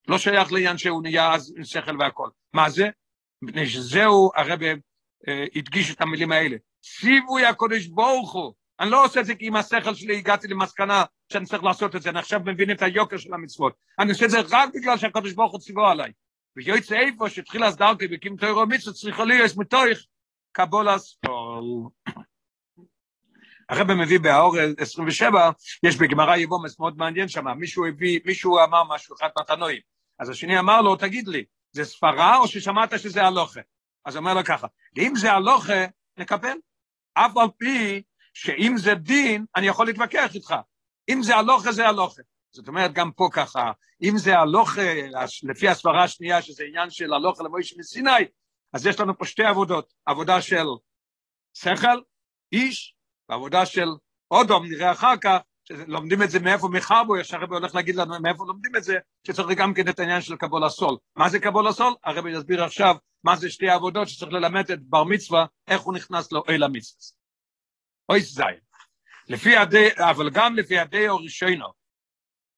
[0.09, 2.29] לא שייך לעניין שהוא נהיה אז עם שכל והכל.
[2.53, 2.89] מה זה?
[3.43, 4.63] מפני שזהו הרב
[5.29, 6.57] אה, הדגיש את המילים האלה.
[6.81, 8.55] ציווי הקודש ברוך הוא.
[8.81, 12.03] אני לא עושה את זה כי עם השכל שלי הגעתי למסקנה שאני צריך לעשות את
[12.03, 13.75] זה, אני עכשיו מבין את היוקר של המצוות.
[13.99, 16.13] אני עושה את זה רק בגלל שהקודש ברוך הוא ציוו עליי.
[16.57, 19.85] ויועץ איפה שהתחיל אז דרכי וקים תוירו מצוות צריכה להיות מתוך
[20.53, 21.21] קבולס
[23.71, 25.51] הרב מביא באור 27,
[25.83, 29.81] יש בגמרא יבומס מאוד מעניין שם, מישהו הביא, מישהו אמר משהו, אחד מתנועים.
[30.19, 33.61] אז השני אמר לו, תגיד לי, זה ספרה או ששמעת שזה הלוכה?
[34.05, 34.67] אז הוא אומר לו ככה,
[34.99, 35.85] אם זה הלוכה,
[36.17, 36.57] נקבל.
[37.15, 38.03] אף על פי
[38.35, 40.55] שאם זה דין, אני יכול להתווכח איתך.
[41.11, 42.23] אם זה הלוכה, זה הלוכה.
[42.53, 44.95] זאת אומרת, גם פה ככה, אם זה הלוכה,
[45.43, 48.11] לפי הסברה השנייה, שזה עניין של הלוכה למוישה מסיני,
[48.73, 50.67] אז יש לנו פה שתי עבודות, עבודה של
[51.55, 52.01] שכל,
[52.53, 52.95] איש,
[53.31, 53.87] בעבודה של
[54.31, 58.45] אודום, נראה אחר כך, שלומדים את זה מאיפה מחרבו, ישר הרבי הולך להגיד לנו מאיפה
[58.47, 60.97] לומדים את זה, שצריך גם כן את העניין של קבול הסול.
[61.17, 61.95] מה זה קבול הסול?
[62.05, 66.33] הרבי יסביר עכשיו מה זה שתי עבודות שצריך ללמד את בר מצווה, איך הוא נכנס
[66.33, 67.01] לאוהל המצווה.
[68.09, 68.61] אוי זין.
[69.29, 71.67] לפי הדי, אבל גם לפי הדי הראשונו,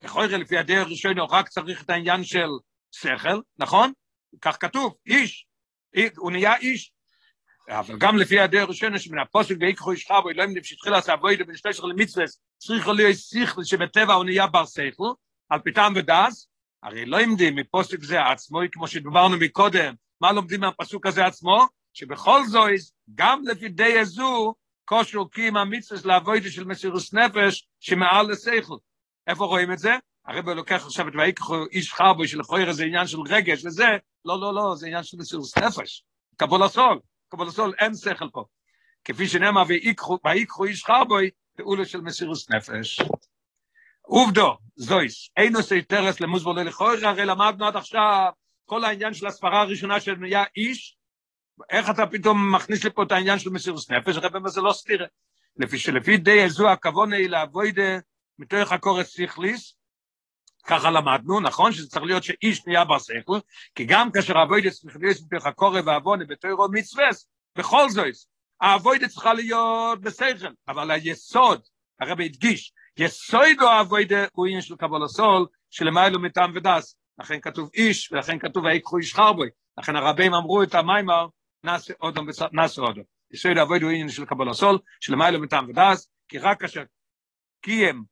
[0.05, 2.49] יכול להיות לפי הדי הראשונו, רק צריך את העניין של
[2.91, 3.93] שכל, נכון?
[4.41, 5.47] כך כתוב, איש,
[6.17, 6.93] הוא נהיה איש,
[7.69, 11.57] אבל גם לפי הדרך הראשונה שמן הפוסק ויקחו איש חבו, אלוהים נפשתחיל עשה בוי לבין
[11.57, 12.25] שתי שכל למצווה,
[12.59, 15.13] צריך להיות שכל שבטבע הוא נהיה בר שכל,
[15.49, 16.49] על פיתם ודס,
[16.83, 21.67] הרי לא עמדים מפוסק זה עצמו, כמו שדברנו מקודם, מה לומדים מהפסוק הזה עצמו?
[21.93, 22.71] שבכל זאת,
[23.15, 28.77] גם לפי די הזו, כושר קים המצווה לעבוד של מסירוס נפש שמעל לשכל.
[29.27, 29.95] איפה רואים את זה?
[30.27, 33.89] הרב לוקח עכשיו את ויקחו איש חרבו של חויר זה עניין של רגש וזה,
[34.25, 36.05] לא, לא, לא, זה עניין של מסירוס נפש.
[36.37, 36.99] קבול הסול.
[37.33, 38.45] קבל סול אין שכל פה.
[39.05, 39.63] כפי שנאמר,
[40.25, 43.01] ויקחו איש חרבוי, פעולה של מסירוס נפש.
[44.03, 48.33] עובדו, זויס, אין עושה תרס למוזבור ללכוי, הרי למדנו עד עכשיו
[48.65, 50.97] כל העניין של הספרה הראשונה של נהיה איש,
[51.71, 54.73] איך אתה פתאום מכניס לי פה את העניין של מסירוס נפש, הרי באמת זה לא
[54.73, 55.07] סתירה.
[55.57, 57.99] לפי שלפי די איזו הכוונה היא לאבוידה
[58.39, 59.75] מתוך הקורס סיכליס,
[60.67, 63.39] ככה למדנו, נכון שזה צריך להיות שאיש נהיה בר שכל,
[63.75, 67.09] כי גם כאשר אבוידס להיות מתוך הקורא ועוונה בתוירו מצווה,
[67.59, 68.05] בכל זאת,
[68.61, 71.61] האבוידס צריכה להיות בשכל, אבל היסוד,
[72.01, 77.71] הרב הדגיש, יסוד או אבוידה הוא עניין של קבול הסול, שלמיילו מטעם ודס, לכן כתוב
[77.75, 79.49] איש, ולכן כתוב ויקחו איש חרבוי,
[79.79, 81.27] לכן הרבים אמרו את המיימר,
[81.65, 83.05] נעשה אודום נעשה אודום.
[83.31, 86.83] יסוד אבוידה הוא עניין של קבול הסול, שלמיילו מטעם ודס, כי רק כאשר
[87.61, 88.05] קיים,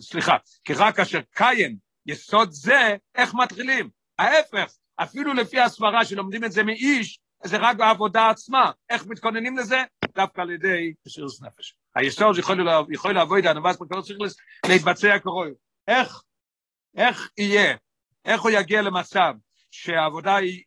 [0.00, 3.90] סליחה, כי רק כאשר קיים יסוד זה, איך מתחילים?
[4.18, 8.70] ההפך, אפילו לפי הסברה שלומדים את זה מאיש, זה רק בעבודה עצמה.
[8.90, 9.82] איך מתכוננים לזה?
[10.14, 11.76] דווקא על ידי מסירות נפש.
[11.94, 14.18] היסוד יכול, לעבוד, הנבס מקורות צריך
[14.66, 15.50] להתבצע כרוי.
[15.88, 16.22] איך,
[16.96, 17.76] איך יהיה,
[18.24, 19.34] איך הוא יגיע למצב
[19.70, 20.64] שהעבודה היא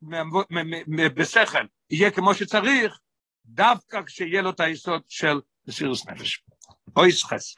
[1.16, 3.00] בשכל, יהיה כמו שצריך,
[3.46, 6.44] דווקא כשיהיה לו את היסוד של מסירות נפש.
[6.96, 7.56] אוי סחס.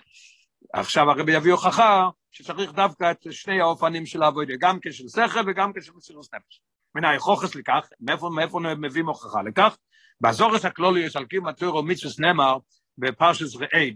[0.74, 5.72] עכשיו הרבי יביא הוכחה שצריך דווקא את שני האופנים של העבודה, גם כשל שכל וגם
[5.76, 6.62] כשל מסירות נפש.
[6.96, 9.78] מן היכוחס לכך, מאיפה, מאיפה מביאים הוכחה לכך?
[10.22, 12.58] באזורס הקלוליוס על קיום התוירו מצווס נאמר
[12.98, 13.96] בפרשס ראי,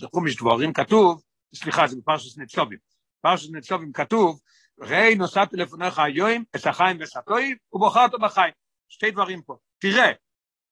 [0.00, 1.22] בחומש דבורים כתוב,
[1.54, 2.78] סליחה זה בפרשס נצובים,
[3.20, 4.40] פרשס נצובים כתוב,
[4.80, 8.52] ראי נוסעתי לפניך היום את החיים וסתוי ובוחרת בחיים.
[8.88, 10.12] שתי דברים פה, תראה,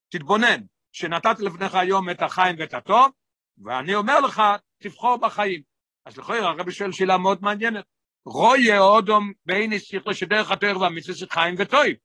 [0.08, 0.60] תתבונן,
[0.92, 3.10] שנתתי לפניך היום את החיים ואת הטוב,
[3.64, 4.42] ואני אומר לך,
[4.78, 5.71] תבחור בחיים.
[6.06, 7.84] אז לכוי הרבי שואל שאלה מאוד מעניינת.
[8.24, 11.96] רויה אודום בעיני שיחו שדרך התואר והמצווה של חיים וטויב.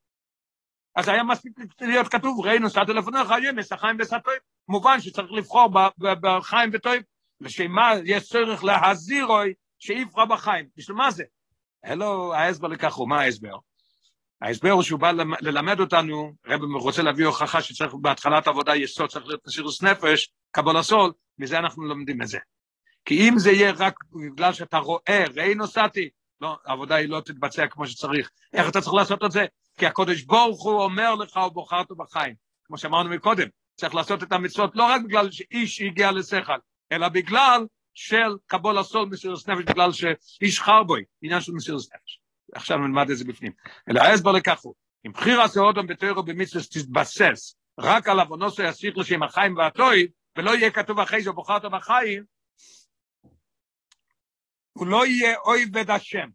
[0.95, 4.39] אז היה מספיק להיות כתוב, ראינו סתו לפניך היום, יש חיים וסטויב.
[4.67, 7.03] מובן שצריך לבחור בחיים וטויב.
[7.41, 10.67] לשמה יש צורך להזירוי שיבחר בחיים.
[10.77, 11.23] בשביל מה זה?
[11.85, 13.57] אלו ההסבר הוא, מה ההסבר?
[14.41, 19.25] ההסבר הוא שהוא בא ללמד אותנו, רבי רוצה להביא הוכחה שצריך בהתחלת עבודה יסוד, צריך
[19.25, 22.37] להיות מסירוס נפש, קבול הסול, מזה אנחנו לומדים את זה.
[23.07, 23.93] כי אם זה יהיה רק
[24.33, 26.09] בגלל שאתה רואה, ראי נוסעתי,
[26.41, 28.29] לא, העבודה היא לא תתבצע כמו שצריך.
[28.53, 29.45] איך אתה צריך לעשות את זה?
[29.77, 32.35] כי הקודש ברוך הוא אומר לך, הוא בוחר אותו בחיים.
[32.63, 36.57] כמו שאמרנו מקודם, צריך לעשות את המצוות לא רק בגלל שאיש הגיע לשכל,
[36.91, 42.19] אלא בגלל של קבול הסול מסירוס נפש בגלל שאיש חרבוי, עניין של מסירוס נפש.
[42.53, 43.51] עכשיו נלמד את זה בפנים.
[43.89, 44.73] אלא ההסבר לכך הוא,
[45.05, 50.51] אם בחיר עשה אודם בתוירו במצווה תתבסס רק על עוונוסו יסיך לשם החיים והטויב, ולא
[50.51, 52.36] יהיה כתוב אחרי זה בוחרת בחיים,
[54.77, 56.29] הוא לא יהיה אויבד השם.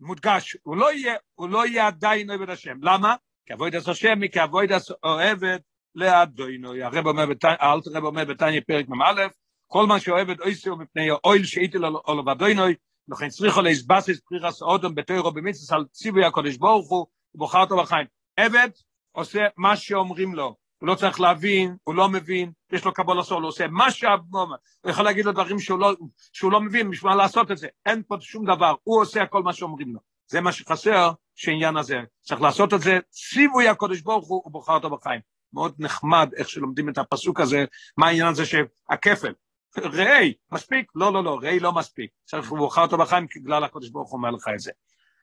[0.00, 2.76] מודגש, הוא לא יהיה, הוא לא יהיה עדיין את השם.
[2.82, 3.16] למה?
[3.46, 5.60] כי אבויד עשה שם, כי אבויד עשה אוהבת
[5.94, 6.74] לאדוינו.
[6.74, 9.26] הרב אומר, האלת רב אומר בתניא פרק מ"א,
[9.66, 12.62] כל מה שאוהבת אויסי הוא מפני האויל שאיתי לו לבדוינו,
[13.08, 18.06] לכן צריכו להסבסס בחירס אודם בתוירו במצווה על ציווי הקודש ברוך הוא, ובוחר אותו בחיים.
[18.36, 18.68] עבד
[19.12, 23.42] עושה מה שאומרים לו, הוא לא צריך להבין, הוא לא מבין, יש לו קבול הסול,
[23.42, 25.96] הוא עושה מה שהאבנומה, הוא יכול להגיד לו דברים שהוא לא,
[26.32, 29.42] שהוא לא מבין, בשביל מה לעשות את זה, אין פה שום דבר, הוא עושה כל
[29.42, 30.00] מה שאומרים לו.
[30.26, 34.74] זה מה שחסר, שעניין הזה, צריך לעשות את זה, ציווי הקודש ברוך הוא, הוא בוחר
[34.74, 35.20] אותו בחיים.
[35.52, 37.64] מאוד נחמד איך שלומדים את הפסוק הזה,
[37.96, 39.32] מה העניין הזה שהכפל,
[39.78, 40.92] ראי, מספיק?
[40.94, 42.10] לא, לא, לא, ראי לא מספיק.
[42.24, 44.72] צריך לבוחר אותו בחיים, בגלל הקודש ברוך הוא אומר לך את זה.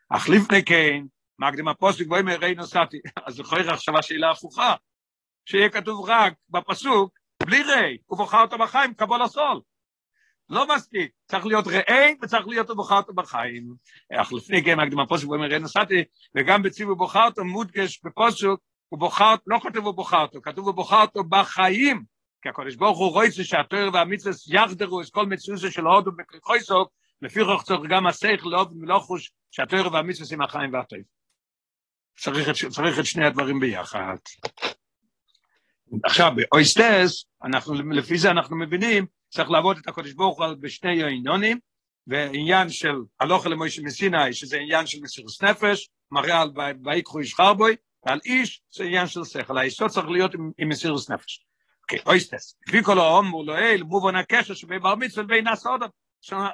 [0.09, 1.03] אך לפני כן,
[1.39, 2.97] מקדים הפוסק בואי מראי נוסעתי.
[3.25, 4.75] אז לכאורה עכשיו השאלה הפוכה.
[5.45, 9.61] שיהיה כתוב רק בפסוק, בלי ראי, הוא בוחר אותו בחיים, קבול הסול.
[10.49, 13.73] לא מספיק, צריך להיות ראי וצריך להיות בוחר אותו בחיים.
[14.13, 16.03] אך לפני כן, מקדים הפוסק בואי מראי נוסעתי,
[16.35, 18.47] וגם בציווי בוחר אותו מודגש בפוסק,
[18.89, 22.03] הוא בוחר, לא כתוב הוא בוחר אותו, כתוב הוא בוחר אותו בחיים.
[22.41, 26.89] כי הקודש ברוך הוא רואה שהתואר והמצווה יחדרו את כל מצווה של ההודו בכריכויסוק,
[27.21, 30.99] לפי רוח צורך גם הסייך לאופן מלוחוש שהתואר והמצווה עם החיים והטוב.
[32.19, 34.15] צריך, צריך את שני הדברים ביחד.
[36.03, 37.25] עכשיו, באויסטס,
[37.91, 41.59] לפי זה אנחנו מבינים, צריך לעבוד את הקודש ברוך הוא בשני עניונים,
[42.07, 46.51] ועניין של הלוכה למוישה מסיני, שזה עניין של מסירוס נפש, מראה על
[46.85, 47.75] ויקחו איש חרבוי,
[48.05, 49.57] ועל איש זה עניין של שכל.
[49.57, 51.45] היסוד צריך להיות עם, עם מסירוס נפש.
[51.81, 52.55] אוקיי, אויסטס.
[52.67, 55.87] לפי כל האומר לאל, מובן הקשר שבין בר מצווה לבין נעשה אודם.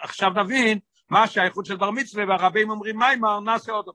[0.01, 3.91] עכשיו נבין מה שהאיכות של בר מצווה, והרבים אומרים מיימר נעשה אודם.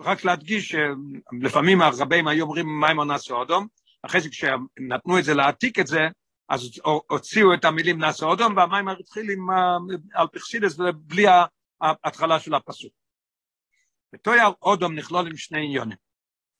[0.00, 3.66] רק להדגיש שלפעמים הרבים היו אומרים מיימר נעשה אודם,
[4.06, 6.00] אחרי זה כשנתנו את זה להעתיק את זה,
[6.48, 6.70] אז
[7.10, 9.46] הוציאו את המילים נעשה אודם, והמיימר התחיל עם
[10.14, 11.24] על פרסידס ובלי
[11.80, 12.92] ההתחלה של הפסוק.
[14.14, 15.96] ותויר אודום נכלול עם שני עניונים.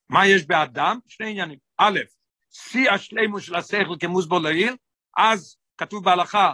[0.09, 0.99] מה יש באדם?
[1.07, 1.57] שני עניינים.
[1.77, 1.99] א',
[2.51, 4.75] שיא השלימו של השכל כמוסבור לעיל,
[5.17, 6.53] אז כתוב בהלכה,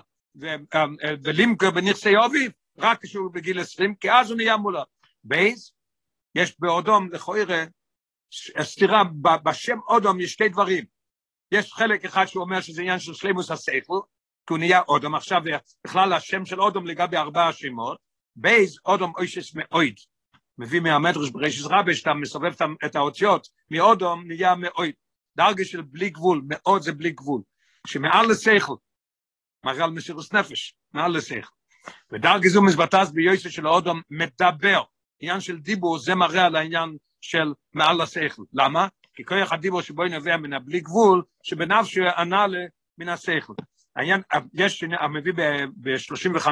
[1.24, 4.82] ולימקר בנכסי עובי, רק כשהוא בגיל 20, כי אז הוא נהיה מולו.
[5.24, 5.74] בייס,
[6.36, 7.64] יש באודום לכוירא,
[8.62, 9.04] סתירה,
[9.44, 10.86] בשם אודום יש שתי דברים.
[11.52, 14.00] יש חלק אחד שהוא אומר שזה עניין של שלימוס השכל,
[14.48, 15.42] כי הוא נהיה אודום, עכשיו
[15.88, 17.98] בכלל השם של אודום לגבי ארבעה שמות,
[18.36, 19.96] בייס אודום אוישס מאויד,
[20.58, 22.54] מביא מהמדרש בראשיס רבי, שאתה מסובב
[22.86, 24.94] את האותיות, מאודום נהיה מאויד.
[25.38, 27.42] דרגה של בלי גבול, מאוד זה בלי גבול,
[27.88, 28.76] שמעל לשכל,
[29.66, 29.92] מראה על
[30.34, 31.54] נפש, מעל לשכל.
[32.12, 34.84] ודרגה זו מזבטס ביוסף של האודום מדבר,
[35.20, 38.44] עניין של דיבור, זה מראה על העניין של מעל לשכל.
[38.54, 38.88] למה?
[39.16, 42.46] כי כוח הדיבור שבו נובע מן הבלי גבול, שבנפשו ענה
[42.98, 43.54] מן השכל.
[43.96, 44.22] העניין,
[44.54, 45.34] יש, המביא
[45.82, 46.48] ב-35,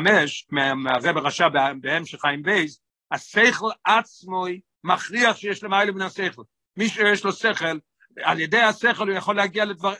[0.75, 1.47] מהרב הרשע
[1.81, 2.81] בהמשך חיים בייס,
[3.11, 4.45] השכל עצמו
[4.83, 6.41] מכריח שיש למעלה מן השכל.
[6.77, 7.77] מי שיש לו שכל,
[8.23, 9.93] על ידי השכל הוא יכול להגיע לדבר,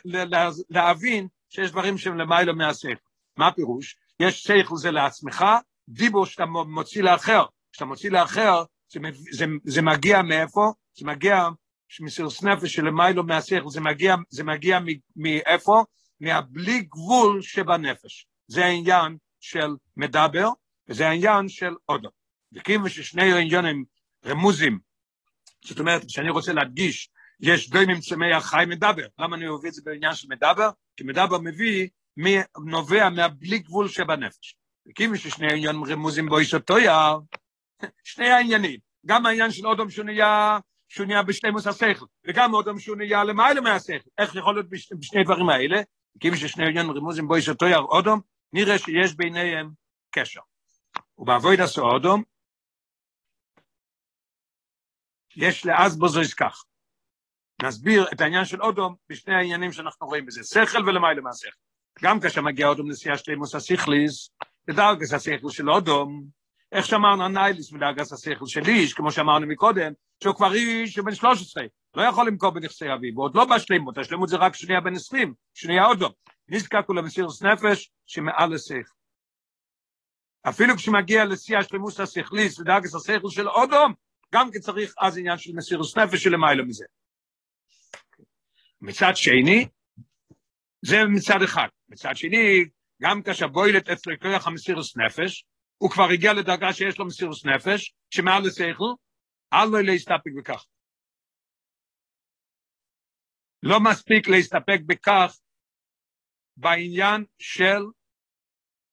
[0.70, 2.94] להבין שיש דברים שהם למעלה מהשכל.
[3.36, 3.96] מה הפירוש?
[4.20, 5.44] יש שכל זה לעצמך,
[5.88, 7.44] דיבור שאתה מוציא לאחר.
[7.72, 8.98] כשאתה מוציא לאחר, זה,
[9.30, 10.72] זה, זה מגיע מאיפה?
[10.94, 11.48] זה מגיע
[12.00, 14.78] מסירוס נפש שלמיילו מהשכל, זה מגיע, זה מגיע
[15.16, 15.84] מאיפה?
[16.20, 18.26] מהבלי גבול שבנפש.
[18.48, 20.48] זה העניין של מדבר,
[20.88, 22.08] וזה העניין של אודו.
[22.52, 23.84] וכיוון ששני העניינים
[24.26, 24.78] רמוזים,
[25.64, 29.06] זאת אומרת, כשאני רוצה להדגיש יש דוימים צמח חי מדבר.
[29.18, 30.70] למה אני אוהב את זה בעניין של מדבר?
[30.96, 31.88] כי מדבר מביא,
[32.64, 34.56] נובע מהבלי גבול שבנפש.
[34.88, 37.18] וכיוון ששני העניינים רמוזים בו איש אותו יער,
[38.04, 42.96] שני העניינים, גם העניין של אודום שהוא נהיה, שהוא נהיה בשלימוס השכל, וגם אודום שהוא
[42.96, 44.08] נהיה למעלה מהשכל.
[44.18, 45.82] איך יכול להיות בש, בשני דברים האלה?
[46.20, 48.20] כיוון ששני העניינים רמוזים בו איש אותו יער אודום,
[48.52, 49.70] נראה שיש ביניהם
[50.10, 50.40] קשר.
[51.18, 52.22] ובעבוד עשו אודום,
[55.36, 56.64] יש לאז בוזויס כך.
[57.62, 61.56] נסביר את העניין של אודום בשני העניינים שאנחנו רואים בזה, שכל ולמעלה מהשכל.
[62.02, 64.30] גם כאשר מגיע אודום נסיעה שלימוס הסיכליס,
[64.68, 66.26] לדרגס השכל של אודום,
[66.72, 71.64] איך שאמרנו הניילס מדרגס השכל של איש, כמו שאמרנו מקודם, שהוא כבר איש בן 13,
[71.94, 75.86] לא יכול למכור בנכסי אביו, ועוד לא בשלימות, השלימות זה רק שנייה בן 20, שנייה
[75.86, 76.12] אודום.
[76.48, 78.92] נזקק הוא למסירוס נפש שמעל השכל.
[80.48, 83.92] אפילו כשמגיע לשיא שלמוס השכליס ודרגס השכל של אודום,
[84.34, 86.84] גם כי צריך אז עניין של מסירוס נפש שלמעלה מזה.
[88.80, 89.68] מצד שני,
[90.82, 91.68] זה מצד אחד.
[91.88, 92.64] מצד שני,
[93.02, 95.44] גם כאשר בוילת אצלו כוח המסירוס נפש,
[95.82, 98.92] הוא כבר הגיע לדרגה שיש לו מסירוס נפש, שמעל לשכל,
[99.52, 100.64] אל לו להסתפק בכך.
[103.62, 105.38] לא מספיק להסתפק בכך
[106.56, 107.82] בעניין של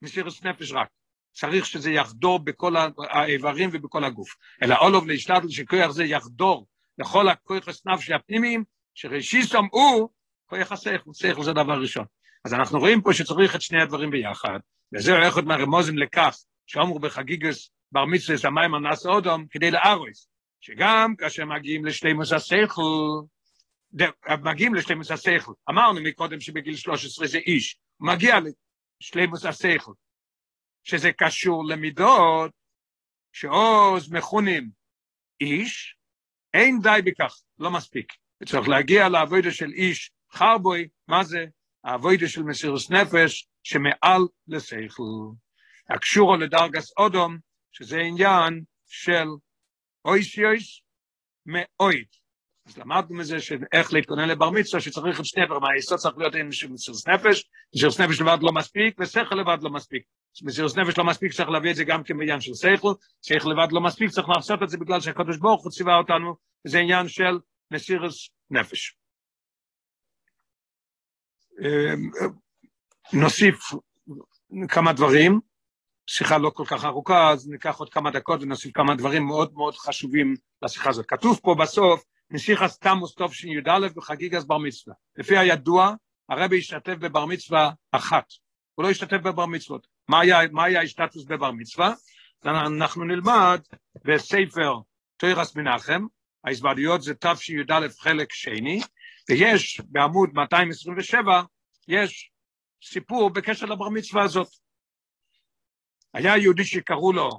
[0.01, 0.87] מסירוס נפש רק.
[1.31, 2.73] צריך שזה יחדור בכל
[3.09, 4.35] האיברים ובכל הגוף.
[4.63, 10.09] אלא אולוב להשתדל שכוח זה יחדור לכל הכוח הסנף הפנימיים, שראשיסום הוא
[10.45, 12.05] כוח השכל, שכל זה דבר ראשון.
[12.45, 14.59] אז אנחנו רואים פה שצריך את שני הדברים ביחד,
[14.93, 16.37] וזה אחד מהרמוזים לכך,
[16.69, 20.27] שאומרו בחגיגס בר מצווה המים הנס אודום, כדי לארויס,
[20.61, 23.21] שגם כאשר מגיעים לשלימוס השכל,
[24.43, 28.35] מגיעים לשלימוס השכל, אמרנו מקודם שבגיל 13 זה איש, מגיע
[29.01, 29.91] לשלימוס השכל,
[30.83, 32.51] שזה קשור למידות,
[33.33, 34.69] שעוז מכונים
[35.41, 35.95] איש,
[36.53, 38.13] אין די בכך, לא מספיק.
[38.45, 41.45] צריך להגיע לעבודה של איש חרבוי, מה זה?
[41.83, 45.48] העבודה של מסירוס נפש שמעל לשכל.
[45.89, 47.37] הקשורו לדרגס אודום,
[47.71, 49.25] שזה עניין של
[50.05, 50.81] אויסיוס
[51.45, 52.05] מאויד.
[52.65, 56.49] אז למדנו מזה שאיך להתכונן לבר מצווה, שצריך את שני דברים, היסוד צריך להיות עם
[56.49, 60.03] מסירוס נפש, מסירוס נפש לבד לא מספיק, ושכל לבד לא מספיק.
[60.41, 63.81] מסירוס נפש לא מספיק, צריך להביא את זה גם כמעניין של שכל, שכל לבד לא
[63.81, 66.35] מספיק, צריך לעשות את זה בגלל שהקדוש ברוך הוא ציווה אותנו,
[66.67, 67.39] זה עניין של
[67.71, 68.95] מסירוס נפש.
[73.13, 73.59] נוסיף
[74.67, 75.39] כמה דברים,
[76.11, 79.75] שיחה לא כל כך ארוכה, אז ניקח עוד כמה דקות ונוסיף כמה דברים מאוד מאוד
[79.75, 81.05] חשובים לשיחה הזאת.
[81.05, 84.95] כתוב פה בסוף, נסיך סתמוס טוב שי"א בחגיגס בר מצווה.
[85.17, 85.93] לפי הידוע,
[86.29, 88.25] הרבי השתתף בבר מצווה אחת.
[88.75, 89.87] הוא לא השתתף בבר מצוות.
[90.07, 91.93] מה היה, מה היה השתתפוס בבר מצווה?
[92.45, 93.61] אנחנו נלמד
[94.05, 94.73] בספר
[95.17, 96.05] תוירס מנחם,
[96.43, 98.81] ההסברדיות זה תשי"א חלק שני,
[99.29, 101.41] ויש בעמוד 227,
[101.87, 102.31] יש
[102.83, 104.68] סיפור בקשר לבר מצווה הזאת.
[106.13, 107.29] היה יהודי שקראו לו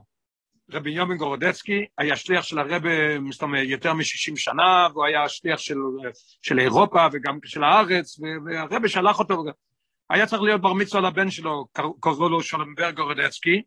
[0.72, 2.90] רבי יומין גורודצקי, היה שליח של הרבי
[3.62, 5.76] יותר מ-60 שנה, והוא היה שליח של,
[6.42, 9.44] של אירופה וגם של הארץ, והרבי שלח אותו,
[10.10, 11.66] היה צריך להיות בר מצווה לבן שלו,
[12.00, 13.62] קראו לו שולמברג גורודצקי,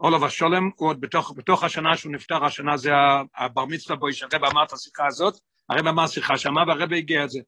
[0.00, 2.92] אולוב השולם, הוא עוד בתוך, בתוך השנה שהוא נפטר, השנה זה
[3.36, 5.34] הבר מצווה בו, שהרבי אמר את השיחה הזאת,
[5.68, 7.40] הרבי אמר שיחה שמה והרבי הגיע את זה.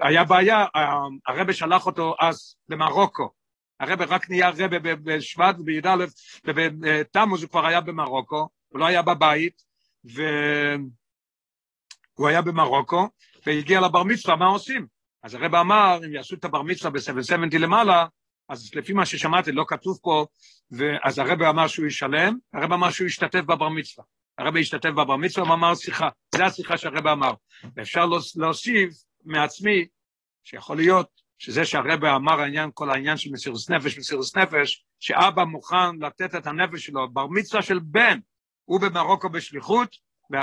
[0.00, 0.66] היה בעיה,
[1.26, 3.30] הרבי שלח אותו אז למרוקו,
[3.80, 5.94] הרבי רק נהיה רבי בשבט ובי"א
[6.44, 9.62] ובתמוז הוא כבר היה במרוקו, הוא לא היה בבית,
[10.04, 10.18] והוא
[12.28, 13.08] היה במרוקו,
[13.46, 14.86] והגיע לבר מצווה, מה עושים?
[15.22, 18.06] אז הרבי אמר, אם יעשו את הבר מצווה ב-770 למעלה,
[18.48, 20.26] אז לפי מה ששמעתי, לא כתוב פה,
[21.04, 24.04] אז הרבי אמר שהוא ישלם, הרבי אמר שהוא ישתתף בבר מצווה.
[24.38, 27.32] הרבי השתתף בבר מצווה ואמר שיחה, זה השיחה שהרבי אמר.
[27.76, 28.06] ואפשר
[28.36, 29.86] להוסיף מעצמי,
[30.44, 35.96] שיכול להיות שזה שהרבי אמר העניין, כל העניין של מסירוס נפש, מסירוס נפש, שאבא מוכן
[36.00, 38.18] לתת את הנפש שלו, בר מצווה של בן,
[38.64, 39.96] הוא במרוקו בשליחות,
[40.30, 40.40] וה...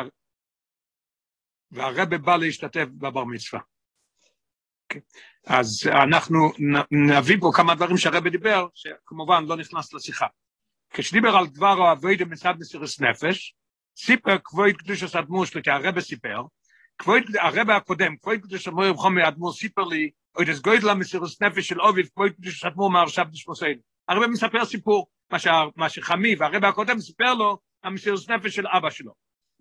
[1.71, 3.61] והרבי בא להשתתף בבר מצווה.
[4.93, 4.99] Okay.
[5.47, 6.51] אז אנחנו
[6.91, 10.27] נביא פה כמה דברים שהרבי דיבר, שכמובן לא נכנס לשיחה.
[10.89, 13.55] כשדיבר על דבר אוהבי דמצד מסירוס נפש,
[13.97, 16.41] סיפר כבוד קדוש אדמו"ר שלי, כי הרבי סיפר,
[16.97, 21.67] כבוד הרבי הקודם, כבוד קדוש אדמו"ר חומר אדמו"ר סיפר לי, או דס גוידל המסירוס נפש
[21.67, 23.77] של אוביב, כבוד קדוש אדמו"ר מהרשב דשמוסיין.
[24.07, 25.07] הרבי מספר סיפור,
[25.75, 29.11] מה, שחמי והרבי הקודם סיפר לו, המסירוס נפש של אבא שלו.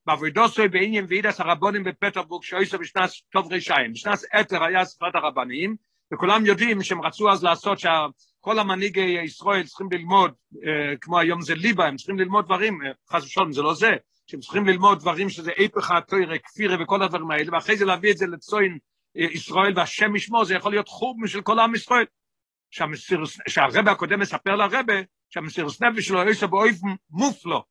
[0.06, 3.92] בעבודוסוי בעניין ועידס הרבונים בפטרבורג שאויסו בשנת טוב רשעים.
[3.92, 5.76] בשנת אתר היה ספרת הרבנים,
[6.14, 11.54] וכולם יודעים שהם רצו אז לעשות שכל המנהיגי ישראל צריכים ללמוד, אה, כמו היום זה
[11.54, 13.90] ליבה, הם צריכים ללמוד דברים, אה, חס ושלום זה לא זה,
[14.30, 18.16] שהם צריכים ללמוד דברים שזה איפך התוירה, כפירה וכל הדברים האלה, ואחרי זה להביא את
[18.16, 18.78] זה לצוין
[19.16, 22.04] אה, ישראל והשם ישמו, זה יכול להיות חוב של כל עם ישראל.
[23.48, 24.94] שהרבה הקודם מספר לרבה,
[25.30, 26.76] שהמסירוס נפש שלו יש באויף
[27.10, 27.64] מופלו,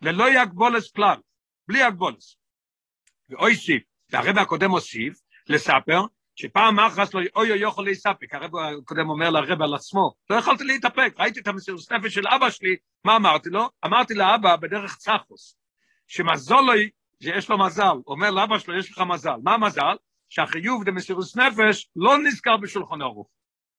[0.00, 1.16] ללא יגבולס כלל,
[1.68, 2.36] בלי הגבולס.
[3.28, 5.14] ואויסיף, והרבה הקודם הוסיף,
[5.48, 6.00] לספר,
[6.34, 10.64] שפעם אחת לא אוי אוי יכול להסתפק, הרב הקודם אומר לרב על עצמו, לא יכולתי
[10.64, 13.68] להתאפק, ראיתי את המסירות נפש של אבא שלי, מה אמרתי לו?
[13.84, 15.56] אמרתי לאבא בדרך צחוס,
[16.12, 16.72] שמזול לו,
[17.22, 19.96] שיש לו מזל, אומר לאבא שלו יש לך מזל, מה המזל?
[20.28, 23.28] שהחיוב דמסירות נפש לא נזכר בשולחון ערוך,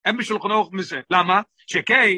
[0.05, 1.41] אין בשולחון ערוך מזה, למה?
[1.67, 2.09] שכן,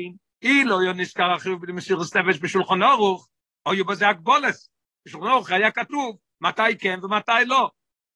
[0.41, 3.29] אי לא נזכר החיוב דמסירות נפש בשולחון ערוך,
[3.65, 4.69] או יהיו בזה הגבולס,
[5.05, 7.69] בשולחון ערוך היה כתוב מתי כן ומתי לא,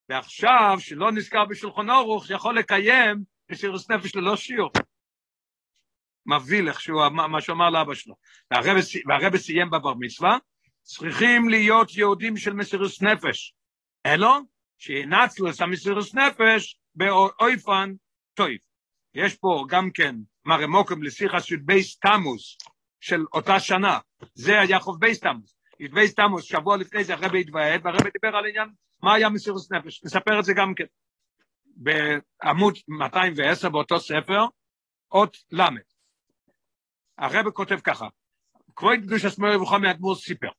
[0.09, 4.71] ועכשיו, שלא נזכר בשולחון אורוך, יכול לקיים מסירוס נפש ללא שיעור.
[6.25, 8.15] מביא איך שהוא, מה שהוא אמר לאבא שלו.
[9.07, 10.37] והרבא סיים בבר מצווה,
[10.89, 13.55] צריכים להיות יהודים של מסירוס נפש.
[14.05, 14.29] אלו,
[14.77, 17.93] שינצלו את המסירוס נפש באויפן
[18.33, 18.61] טויף.
[19.13, 20.15] יש פה גם כן
[20.45, 22.57] מראה מוקם לשיחה של בייס תמוס
[22.99, 23.99] של אותה שנה,
[24.33, 25.55] זה היה חוב בייס תמוס.
[25.93, 28.69] בייס תמוס, שבוע לפני זה הרבי התוועד, והרבי דיבר על עניין
[29.03, 30.85] מה היה מסירות נפש, נספר את זה גם כן.
[31.65, 34.45] בעמוד 210 באותו ספר,
[35.11, 35.61] אות ל'.
[37.17, 38.07] הרבי כותב ככה,
[38.75, 40.49] כבוד קדוש השמאל רבוכה מאדמו"ר סיפר.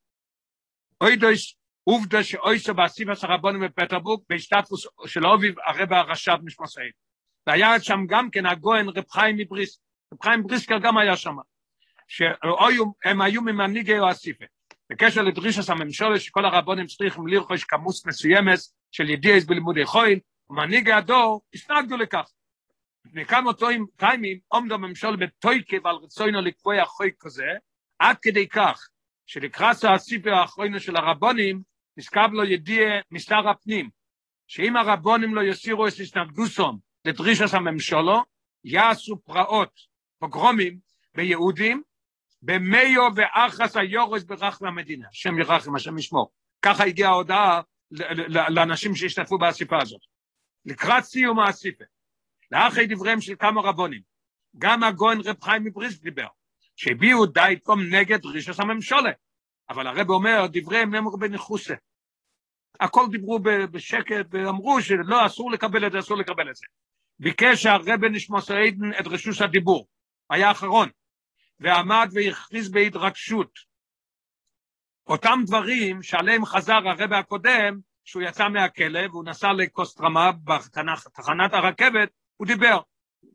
[1.00, 6.90] אוי דויש עובדה שאויסו באסיפה של רבונים בפטרבורג בהשתתפוס של אוביב הרב הרש"ב משמעסאי.
[7.46, 9.80] והיה שם גם כן הגוהן רב חיים מבריס,
[10.14, 11.36] רב חיים בריסקר גם היה שם,
[12.08, 14.44] שהם היו ממנהיגי האסיפה.
[14.90, 18.58] בקשר לדרישת הממשלה שכל הרבונים צריכים לרכוש כמוס מסוימת
[18.92, 20.18] של ידיעס בלימודי חויל,
[20.50, 22.30] ומנהיגי הדור הסתנגדו לכך.
[23.04, 23.50] לפני כמה
[23.96, 27.46] טיימים עומדו הממשלה בתויקה ועל רצונו לקבוע חוי כזה,
[27.98, 28.88] עד כדי כך
[29.30, 31.62] שלקראת הסיפר האחרונה של הרבונים,
[31.96, 33.90] נזכב לו ידיע משר הפנים,
[34.46, 38.22] שאם הרבונים לא יסירו את הסתנגדוסום לדרישת הממשלו,
[38.64, 39.80] יעשו פרעות,
[40.18, 40.78] פוגרומים,
[41.14, 41.82] ביהודים,
[42.42, 46.30] במיו ואחס היורס ברחבי המדינה, שם ירחם, השם ישמור.
[46.62, 47.60] ככה הגיעה ההודעה
[48.48, 50.00] לאנשים שהשתתפו באסיפה הזאת.
[50.64, 51.84] לקראת סיום האסיפה,
[52.50, 54.02] לאחרי דבריהם של כמה רבונים,
[54.58, 56.26] גם הגוהן רב חיים מבריסק דיבר,
[56.80, 59.10] שהביעו די קום נגד רישוס הממשלה.
[59.70, 61.74] אבל הרב אומר, דבריהם נאמרו בניחוסה.
[62.80, 66.66] הכל דיברו בשקט ואמרו שלא, אסור לקבל את זה, אסור לקבל את זה.
[67.18, 69.86] ביקש שהרב נשמוס עדן את רשוס הדיבור,
[70.30, 70.88] היה אחרון,
[71.60, 73.50] ועמד והכריז בהתרגשות.
[75.06, 82.46] אותם דברים שעליהם חזר הרב הקודם, שהוא יצא מהכלא והוא נסע לקוסטרמה בתחנת הרכבת, הוא
[82.46, 82.80] דיבר.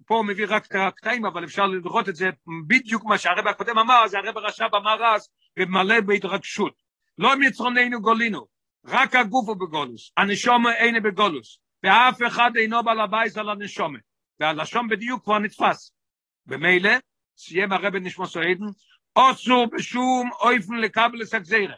[0.06, 2.30] פה הוא מביא רק את הקטעים, אבל אפשר לראות את זה
[2.68, 5.30] בדיוק מה שהרב הקודם אמר, זה הרב הרש"ב אמר אז,
[5.60, 6.74] ומלא בהתרגשות.
[7.18, 8.48] לא מצרוננו גולינו,
[8.86, 14.00] רק הגוף הוא בגולוס, הנשומה אינו בגולוס, ואף אחד אינו בעל הבית על הנשומה,
[14.40, 15.92] והלשון בדיוק כבר נתפס.
[16.46, 16.92] במילא,
[17.38, 18.66] סיים הרב נשמע סועדן,
[19.16, 21.76] אוסור בשום אויפן לקבל לסגזירה.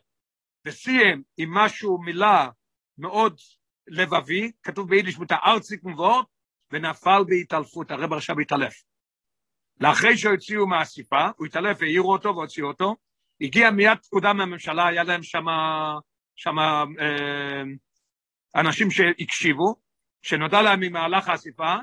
[0.65, 2.49] וסיים עם משהו, מילה
[2.97, 3.39] מאוד
[3.87, 6.36] לבבי, כתוב ביידיש מתארציק מבואות,
[6.71, 8.83] ונפל בהתעלפות, הרב עכשיו התעלף.
[9.79, 12.95] לאחרי שהוציאו מהסיפה, הוא התעלף, העירו אותו והוציאו אותו,
[13.41, 15.23] הגיע מיד פקודה מהממשלה, היה להם
[16.35, 17.63] שם אה,
[18.55, 19.75] אנשים שהקשיבו,
[20.21, 21.75] שנודע להם ממהלך האסיפה,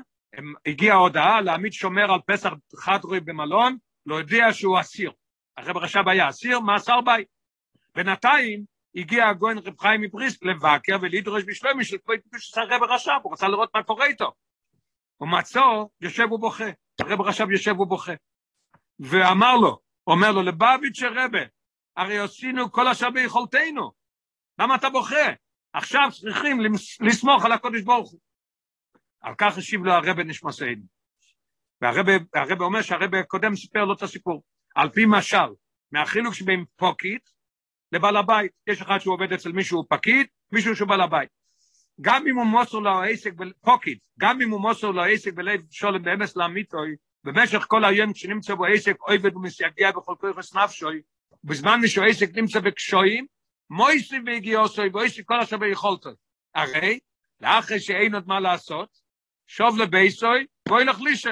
[0.65, 5.11] הגיעה הודעה להעמיד שומר על פסח חדרי במלון, יודע שהוא אסיר.
[5.57, 7.27] הרב רש"ב היה אסיר, מאסר בית.
[7.95, 8.63] בינתיים
[8.95, 11.97] הגיע הגויין רב חיים מבריסק לבקר ולדרוש בשלומי של
[12.55, 14.31] הרב רש"ב, הוא רצה לראות מה קורה איתו.
[15.17, 15.61] הוא מצא,
[16.01, 16.65] יושב ובוכה,
[17.01, 18.13] הרב רש"ב יושב ובוכה.
[18.99, 21.39] ואמר לו, אומר לו, לבביץ' רבה,
[21.97, 23.91] הרי עשינו כל אשר ביכולתנו,
[24.59, 25.25] למה אתה בוכה?
[25.73, 26.57] עכשיו צריכים
[27.01, 28.19] לסמוך על הקודש ברוך הוא.
[29.21, 30.85] על כך השיב לו הרבה נשמע סעיד.
[31.81, 34.43] והרבה אומר שהרבה קודם סיפר לו את הסיפור.
[34.75, 35.53] על פי משל,
[35.91, 37.29] מהחילוק שבין פוקיט
[37.91, 38.51] לבעל הבית.
[38.67, 41.29] יש אחד שהוא עובד אצל מישהו פקיד, מישהו שהוא בעל הבית.
[42.01, 46.03] גם אם הוא מוסר לו עסק פוקיט, גם אם הוא מוסר לו עסק בלב שולם
[46.03, 51.01] באמס לאמיתוי, במשך כל היום כשנמצא בו עסק עובד ומסייגע בכל כוח נפשוי,
[51.43, 53.25] בזמן שהוא עסק נמצא בקשויים,
[53.69, 56.09] מויסי והגיעוסוי, ואויסי כל אשר ביכולתו.
[56.55, 56.99] הרי,
[57.41, 58.89] לאחרי שאין עוד מה לעשות,
[59.47, 61.29] שוב לבייסוי, בואי לך לישי,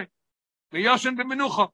[0.73, 1.67] ויושן במנוחו.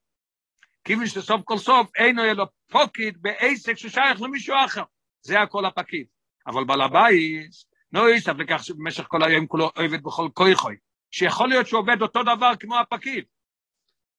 [0.84, 4.84] כיוון שסוף כל סוף אינו יהיה לו פוקיד בעסק ששייך למישהו אחר.
[5.22, 6.08] זה הכל הפקיד.
[6.48, 7.52] אבל בעל הבית,
[7.94, 10.76] לא יסף לכך שבמשך כל היום כולו עובד בכל כויכוי,
[11.12, 13.24] שיכול להיות שהוא עובד אותו דבר כמו הפקיד,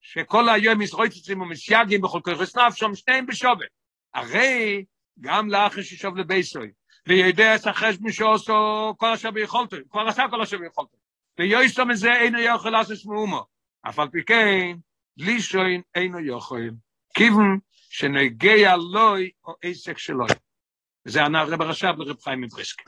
[0.00, 3.66] שכל היום ישרויצצים ומסייגים בכל כויכוי סנף, שם שניהם בשווה.
[4.14, 4.84] הרי
[5.20, 6.70] גם לאחר ששוב לבייסוי,
[7.62, 10.96] שחש משעושו כל אשר ביכולתו, כבר עשה כל אשר ביכולתו.
[11.38, 13.46] ויועסו מזה אינו יכול לעשות מאומו.
[13.82, 14.76] אף על פי כן,
[15.16, 16.70] לישוין אינו יכול.
[17.14, 20.28] כיוון שנגיע לוי או עסק שלוי.
[21.04, 22.84] זה ענה רב רש"ב לרב חיים מבריסקי.